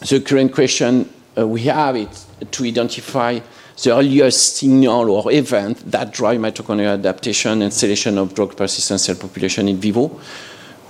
the 0.00 0.20
current 0.20 0.52
question 0.52 1.12
we 1.36 1.62
have 1.62 1.96
is 1.96 2.26
to 2.50 2.64
identify 2.64 3.40
the 3.82 3.96
earliest 3.96 4.56
signal 4.56 5.10
or 5.10 5.32
event 5.32 5.90
that 5.90 6.12
drive 6.12 6.40
mitochondrial 6.40 6.94
adaptation 6.94 7.62
and 7.62 7.72
selection 7.72 8.18
of 8.18 8.34
drug 8.34 8.56
persistent 8.56 9.00
cell 9.00 9.16
population 9.16 9.68
in 9.68 9.76
vivo. 9.76 10.20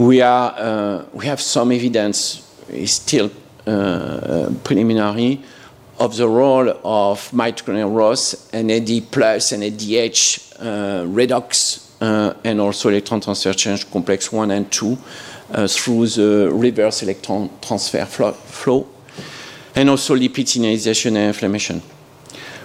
We, 0.03 0.21
are, 0.21 0.53
uh, 0.57 1.05
we 1.12 1.27
have 1.27 1.41
some 1.41 1.71
evidence, 1.71 2.43
still 2.87 3.31
uh, 3.65 4.51
preliminary, 4.65 5.45
of 6.01 6.17
the 6.17 6.29
role 6.29 6.71
of 6.83 7.31
mitochondrial 7.31 7.95
ROS 7.95 8.51
and 8.53 8.73
AD 8.73 9.12
plus 9.12 9.53
and 9.53 9.62
ADH 9.62 10.57
uh, 10.59 11.05
redox 11.07 11.93
uh, 12.01 12.35
and 12.43 12.61
also 12.61 12.88
electron 12.88 13.21
transfer 13.21 13.53
chain 13.53 13.79
complex 13.93 14.33
1 14.33 14.51
and 14.51 14.73
2 14.73 14.99
uh, 15.53 15.69
through 15.69 16.09
the 16.09 16.51
reverse 16.53 17.05
electron 17.05 17.49
transfer 17.61 18.05
flow, 18.05 18.33
flow 18.33 18.88
and 19.77 19.88
also 19.88 20.17
lipid 20.17 20.47
signalization 20.47 21.15
and 21.15 21.29
inflammation. 21.29 21.81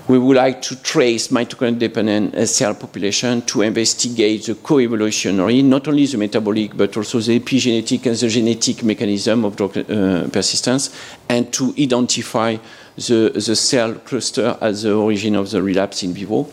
We 0.07 0.17
would 0.17 0.37
like 0.37 0.61
to 0.61 0.81
trace 0.83 1.27
mitochondrial-dependent 1.27 2.47
cell 2.47 2.73
population 2.73 3.41
to 3.41 3.61
investigate 3.61 4.45
the 4.45 4.55
co-evolutionary, 4.55 5.61
not 5.61 5.87
only 5.87 6.05
the 6.05 6.17
metabolic, 6.17 6.77
but 6.77 6.95
also 6.95 7.19
the 7.19 7.37
epigenetic 7.37 8.05
and 8.05 8.15
the 8.15 8.29
genetic 8.29 8.83
mechanism 8.83 9.43
of 9.43 9.57
drug 9.57 9.77
uh, 9.77 10.27
persistence, 10.29 10.95
and 11.27 11.51
to 11.51 11.73
identify 11.77 12.55
the, 12.95 13.31
the 13.33 13.55
cell 13.55 13.95
cluster 13.95 14.57
as 14.61 14.83
the 14.83 14.93
origin 14.93 15.35
of 15.35 15.51
the 15.51 15.61
relapse 15.61 16.03
in 16.03 16.13
vivo. 16.13 16.47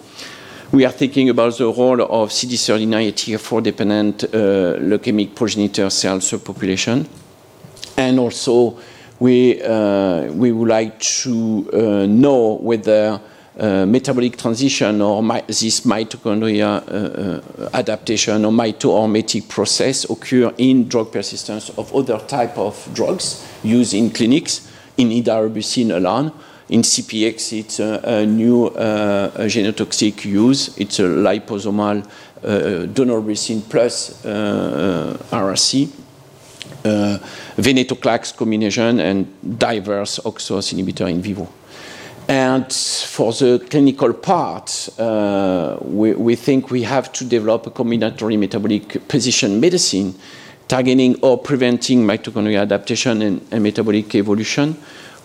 We 0.73 0.85
are 0.85 0.93
thinking 0.93 1.29
about 1.29 1.57
the 1.57 1.67
role 1.67 2.03
of 2.03 2.31
CD39 2.31 3.13
TF4-dependent 3.13 4.25
uh, 4.25 4.29
leukemic 4.81 5.37
progenitor 5.37 5.91
cell 5.91 6.19
subpopulation, 6.19 7.07
and 7.97 8.19
also 8.19 8.81
we, 9.21 9.63
uh, 9.63 10.25
we 10.33 10.51
would 10.51 10.69
like 10.69 10.99
to 10.99 11.71
uh, 11.73 12.07
know 12.07 12.55
whether 12.55 13.21
uh, 13.57 13.87
metabolic 13.87 14.37
transition 14.37 15.01
or 15.01 15.23
my, 15.23 15.41
this 15.47 15.83
mitochondria 15.83 16.83
uh, 16.89 17.63
uh, 17.63 17.71
adaptation 17.73 18.45
or 18.45 18.51
mitohormetic 18.51 19.49
process 19.49 20.11
occur 20.11 20.53
in 20.59 20.89
drug 20.89 21.13
persistence 21.13 21.71
of 21.79 21.95
other 21.95 22.19
type 22.27 22.59
of 22.59 22.89
drugs 22.93 23.47
used 23.63 23.95
in 23.95 24.11
clinics, 24.11 24.69
in 24.97 25.11
idarubicin 25.11 25.95
alone. 25.95 26.33
In 26.71 26.83
CPX, 26.83 27.59
it's 27.61 27.79
a, 27.79 28.27
new 28.27 28.67
uh, 28.67 29.31
genotoxic 29.47 30.25
use. 30.25 30.77
It's 30.77 30.99
a 30.99 31.05
liposomal 31.05 32.05
uh, 32.05 32.49
daunorubicin 32.87 33.71
plus 33.71 34.21
AraC. 34.25 35.89
venetoclax 37.57 38.37
combination 38.37 38.99
and 38.99 39.27
diverse 39.59 40.19
OXPHOS 40.25 40.73
inhibitor 40.73 41.09
in 41.09 41.23
vivo. 41.23 41.49
And 42.29 42.73
for 42.73 43.33
the 43.33 43.65
clinical 43.71 44.15
part, 44.15 44.89
uh, 44.99 45.77
we, 45.83 46.15
we, 46.15 46.37
think 46.37 46.71
we 46.71 46.83
have 46.83 47.13
to 47.15 47.25
develop 47.25 47.67
a 47.67 47.71
combinatory 47.71 48.39
metabolic 48.39 49.07
precision 49.09 49.61
medicine 49.61 50.15
targeting 50.67 51.21
or 51.21 51.37
preventing 51.37 52.03
mitochondrial 52.03 52.63
adaptation 52.63 53.21
and, 53.21 53.47
and 53.51 53.63
metabolic 53.63 54.15
evolution 54.15 54.77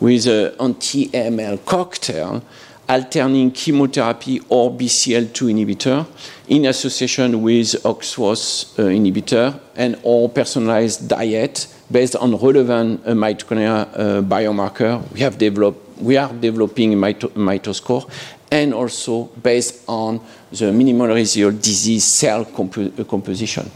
with 0.01 0.27
an 0.27 0.53
anti-AML 0.59 1.65
cocktail 1.65 2.43
alternating 2.89 3.51
chemotherapy 3.51 4.41
or 4.49 4.71
BCL2 4.71 5.53
inhibitor 5.53 6.07
in 6.47 6.65
association 6.65 7.41
with 7.43 7.75
OXPHOS 7.85 8.79
uh, 8.79 8.83
inhibitor 8.83 9.59
and 9.75 9.97
or 10.01 10.27
personalized 10.27 11.07
diet 11.07 11.67
based 11.91 12.15
on 12.15 12.35
relevant 12.35 13.01
uh, 13.05 13.12
mitochondria 13.12 13.88
uh, 13.93 14.21
biomarker. 14.23 14.99
We 15.13 15.19
have 15.19 15.38
developed 15.38 15.88
we 15.99 16.17
are 16.17 16.31
developing 16.33 16.93
mito 16.93 17.29
mitoscore 17.29 18.09
and 18.51 18.73
also 18.73 19.25
based 19.43 19.83
on 19.88 20.19
the 20.51 20.71
minimal 20.71 21.07
residual 21.07 21.51
disease 21.51 22.03
cell 22.03 22.45
compo 22.45 22.89
composition. 23.03 23.69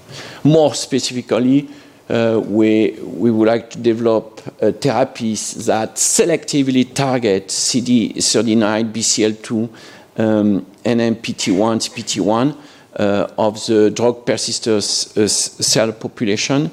More 0.43 0.73
specifically, 0.73 1.69
uh, 2.09 2.41
we, 2.43 2.91
we 3.01 3.31
would 3.31 3.47
like 3.47 3.69
to 3.69 3.77
develop 3.77 4.41
uh, 4.61 4.71
therapies 4.71 5.65
that 5.65 5.95
selectively 5.95 6.93
target 6.93 7.47
CD39, 7.47 8.91
BCL2, 8.91 9.69
um, 10.17 10.65
NMPT1, 10.83 11.79
CPT1 11.79 12.57
uh, 12.99 13.27
of 13.37 13.65
the 13.65 13.89
drug 13.91 14.25
persistence 14.25 15.15
uh, 15.17 15.27
cell 15.27 15.91
population 15.91 16.69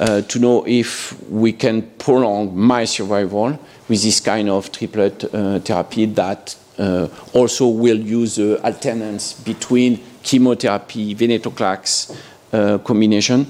uh, 0.00 0.22
to 0.22 0.38
know 0.38 0.64
if 0.66 1.18
we 1.30 1.52
can 1.52 1.82
prolong 1.98 2.56
my 2.56 2.84
survival 2.84 3.58
with 3.88 4.02
this 4.02 4.20
kind 4.20 4.48
of 4.48 4.70
triplet 4.72 5.24
uh, 5.34 5.58
therapy 5.60 6.06
that 6.06 6.56
uh, 6.78 7.08
also 7.32 7.68
will 7.68 7.98
use 7.98 8.36
the 8.36 8.60
alternance 8.64 9.32
between 9.32 10.00
chemotherapy, 10.22 11.14
venetoclax 11.14 12.16
uh, 12.52 12.78
combination 12.78 13.46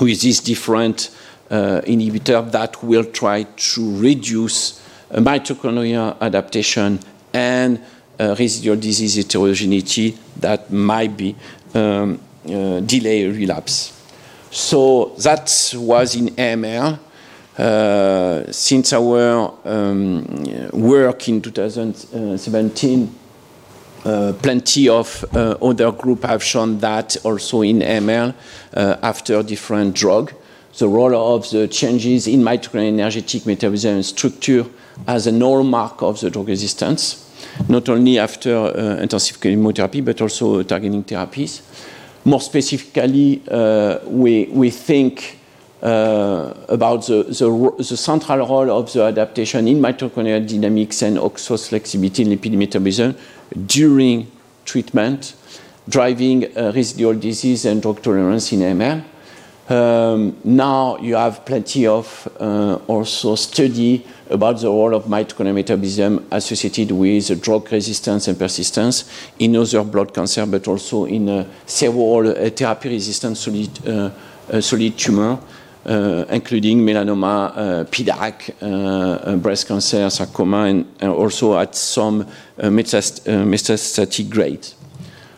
with 0.00 0.20
this 0.22 0.40
different 0.40 1.10
uh, 1.50 1.80
inhibitor 1.86 2.50
that 2.50 2.82
will 2.82 3.04
try 3.04 3.42
to 3.42 3.98
reduce 3.98 4.84
mitochondrial 5.10 6.18
adaptation 6.20 6.98
and 7.32 7.80
uh, 8.20 8.34
residual 8.38 8.76
disease 8.76 9.16
heterogeneity 9.16 10.18
that 10.36 10.70
might 10.70 11.16
be 11.16 11.34
um, 11.74 12.20
uh, 12.46 12.80
delay 12.80 13.26
relapse. 13.26 13.94
So 14.50 15.14
that 15.18 15.74
was 15.76 16.16
in 16.16 16.28
AML. 16.28 16.98
Uh, 17.58 18.44
since 18.52 18.92
our 18.92 19.52
um, 19.64 20.24
work 20.72 21.28
in 21.28 21.42
2017, 21.42 23.14
uh, 24.04 24.32
plenty 24.40 24.88
of 24.88 25.24
uh, 25.34 25.56
other 25.60 25.90
groups 25.90 26.24
have 26.24 26.40
shown 26.42 26.78
that 26.78 27.16
also 27.24 27.62
in 27.62 27.80
ML 27.80 28.32
uh, 28.74 28.96
after 29.02 29.42
different 29.42 29.92
drug. 29.92 30.32
The 30.78 30.86
role 30.88 31.34
of 31.34 31.50
the 31.50 31.66
changes 31.66 32.28
in 32.28 32.42
mitochondrial 32.42 32.92
energetic 32.92 33.44
metabolism 33.44 34.04
structure 34.04 34.64
as 35.08 35.26
a 35.26 35.32
normal 35.32 35.64
mark 35.64 36.00
of 36.00 36.20
the 36.20 36.30
drug 36.30 36.46
resistance, 36.46 37.28
not 37.68 37.88
only 37.88 38.20
after 38.20 38.54
uh, 38.54 39.02
intensive 39.02 39.40
chemotherapy, 39.40 40.00
but 40.00 40.20
also 40.22 40.62
targeting 40.62 41.02
therapies. 41.02 41.62
More 42.24 42.40
specifically, 42.40 43.42
we, 44.06 44.46
we 44.46 44.70
think 44.70 45.37
uh, 45.37 45.37
about 45.80 47.06
the, 47.06 47.22
the, 47.24 47.74
the, 47.78 47.96
central 47.96 48.38
role 48.38 48.70
of 48.78 48.92
the 48.92 49.02
adaptation 49.02 49.68
in 49.68 49.78
mitochondrial 49.78 50.46
dynamics 50.46 51.02
and 51.02 51.18
OXPHOS 51.18 51.68
flexibility 51.68 52.22
in 52.22 52.28
lipid 52.30 52.56
metabolism 52.56 53.14
during 53.66 54.26
treatment, 54.64 55.34
driving 55.88 56.44
uh, 56.56 56.72
residual 56.74 57.14
disease 57.14 57.64
and 57.64 57.80
drug 57.80 58.02
tolerance 58.02 58.52
in 58.52 58.60
ML. 58.60 59.04
Um, 59.70 60.38
now 60.44 60.96
you 60.96 61.14
have 61.14 61.44
plenty 61.44 61.86
of 61.86 62.26
uh, 62.40 62.76
also 62.86 63.34
study 63.34 64.06
about 64.30 64.60
the 64.60 64.68
role 64.68 64.94
of 64.94 65.04
mitochondrial 65.04 65.54
metabolism 65.54 66.26
associated 66.30 66.90
with 66.92 67.42
drug 67.42 67.70
resistance 67.70 68.28
and 68.28 68.38
persistence 68.38 69.04
in 69.38 69.56
other 69.56 69.84
blood 69.84 70.14
cancer, 70.14 70.46
but 70.46 70.66
also 70.68 71.04
in 71.04 71.28
uh, 71.28 71.46
several 71.66 72.28
uh, 72.30 72.48
therapy-resistant 72.48 73.36
solid, 73.36 73.88
uh, 73.88 74.60
solid 74.60 74.96
tumor. 74.96 75.38
Uh, 75.88 76.26
including 76.28 76.80
melanoma, 76.80 77.50
uh, 77.56 77.84
PDAC, 77.84 78.52
uh, 78.60 78.66
uh, 78.66 79.36
breast 79.36 79.66
cancer, 79.66 80.10
sarcoma, 80.10 80.64
and, 80.64 80.84
uh, 81.02 81.10
also 81.10 81.58
at 81.58 81.74
some 81.74 82.20
uh, 82.20 82.68
metast 82.68 83.24
metastatic 83.24 84.28
grade. 84.28 84.68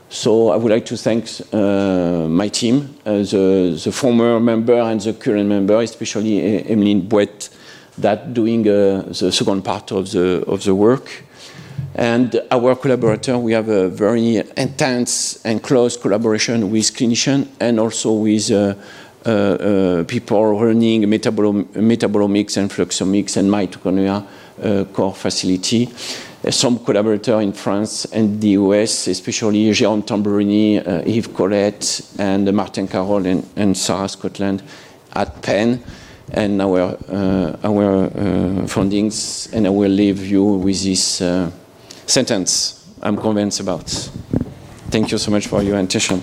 So 0.08 0.48
I 0.48 0.56
would 0.56 0.72
like 0.72 0.84
to 0.86 0.96
thank 0.96 1.28
my 1.52 2.48
team, 2.48 2.96
the, 3.04 3.90
former 3.92 4.40
member 4.40 4.74
and 4.74 5.00
the 5.00 5.12
current 5.12 5.48
member, 5.48 5.80
especially 5.82 6.64
Emeline 6.64 7.06
Boet, 7.08 7.50
that 7.98 8.34
doing 8.34 8.64
the 8.64 9.06
second 9.12 9.62
part 9.62 9.92
of 9.92 10.10
the, 10.10 10.42
of 10.48 10.64
the 10.64 10.74
work. 10.74 11.22
And 11.94 12.42
our 12.50 12.74
collaborator, 12.74 13.38
we 13.38 13.52
have 13.52 13.68
a 13.68 13.88
very 13.88 14.42
intense 14.56 15.44
and 15.44 15.62
close 15.62 15.96
collaboration 15.96 16.72
with 16.72 16.92
clinicians 16.92 17.46
and 17.60 17.78
also 17.78 18.14
with 18.14 18.50
people 19.24 20.58
running 20.58 21.02
metabolo 21.02 21.64
metabolomics 21.74 22.56
and 22.56 22.70
fluxomics 22.70 23.36
and 23.36 23.50
mitochondria 23.50 24.26
uh, 24.62 24.84
core 24.92 25.14
facility. 25.14 25.88
some 26.48 26.78
collaborators 26.78 27.42
in 27.42 27.52
France 27.52 28.06
and 28.06 28.40
the 28.40 28.50
US, 28.50 29.08
especially 29.08 29.70
Jérôme 29.72 30.02
Tamburini, 30.02 30.80
Yves 31.06 31.28
Collette, 31.34 32.00
and 32.18 32.50
Martin 32.54 32.88
Carroll 32.88 33.26
and, 33.26 33.46
and 33.56 33.76
Sarah 33.76 34.08
Scotland 34.08 34.62
at 35.12 35.42
Penn 35.42 35.82
and 36.32 36.62
our 36.62 36.96
uh, 37.08 37.56
our 37.64 38.04
uh, 38.04 38.10
fundings, 38.66 39.52
and 39.52 39.66
I 39.66 39.70
will 39.70 39.90
leave 39.90 40.26
you 40.26 40.44
with 40.44 40.82
this 40.82 41.20
uh, 41.20 41.50
sentence 42.06 42.86
I'm 43.02 43.16
convinced 43.16 43.60
about. 43.60 43.88
Thank 44.90 45.12
you 45.12 45.18
so 45.18 45.30
much 45.30 45.46
for 45.46 45.62
your 45.62 45.78
attention. 45.78 46.22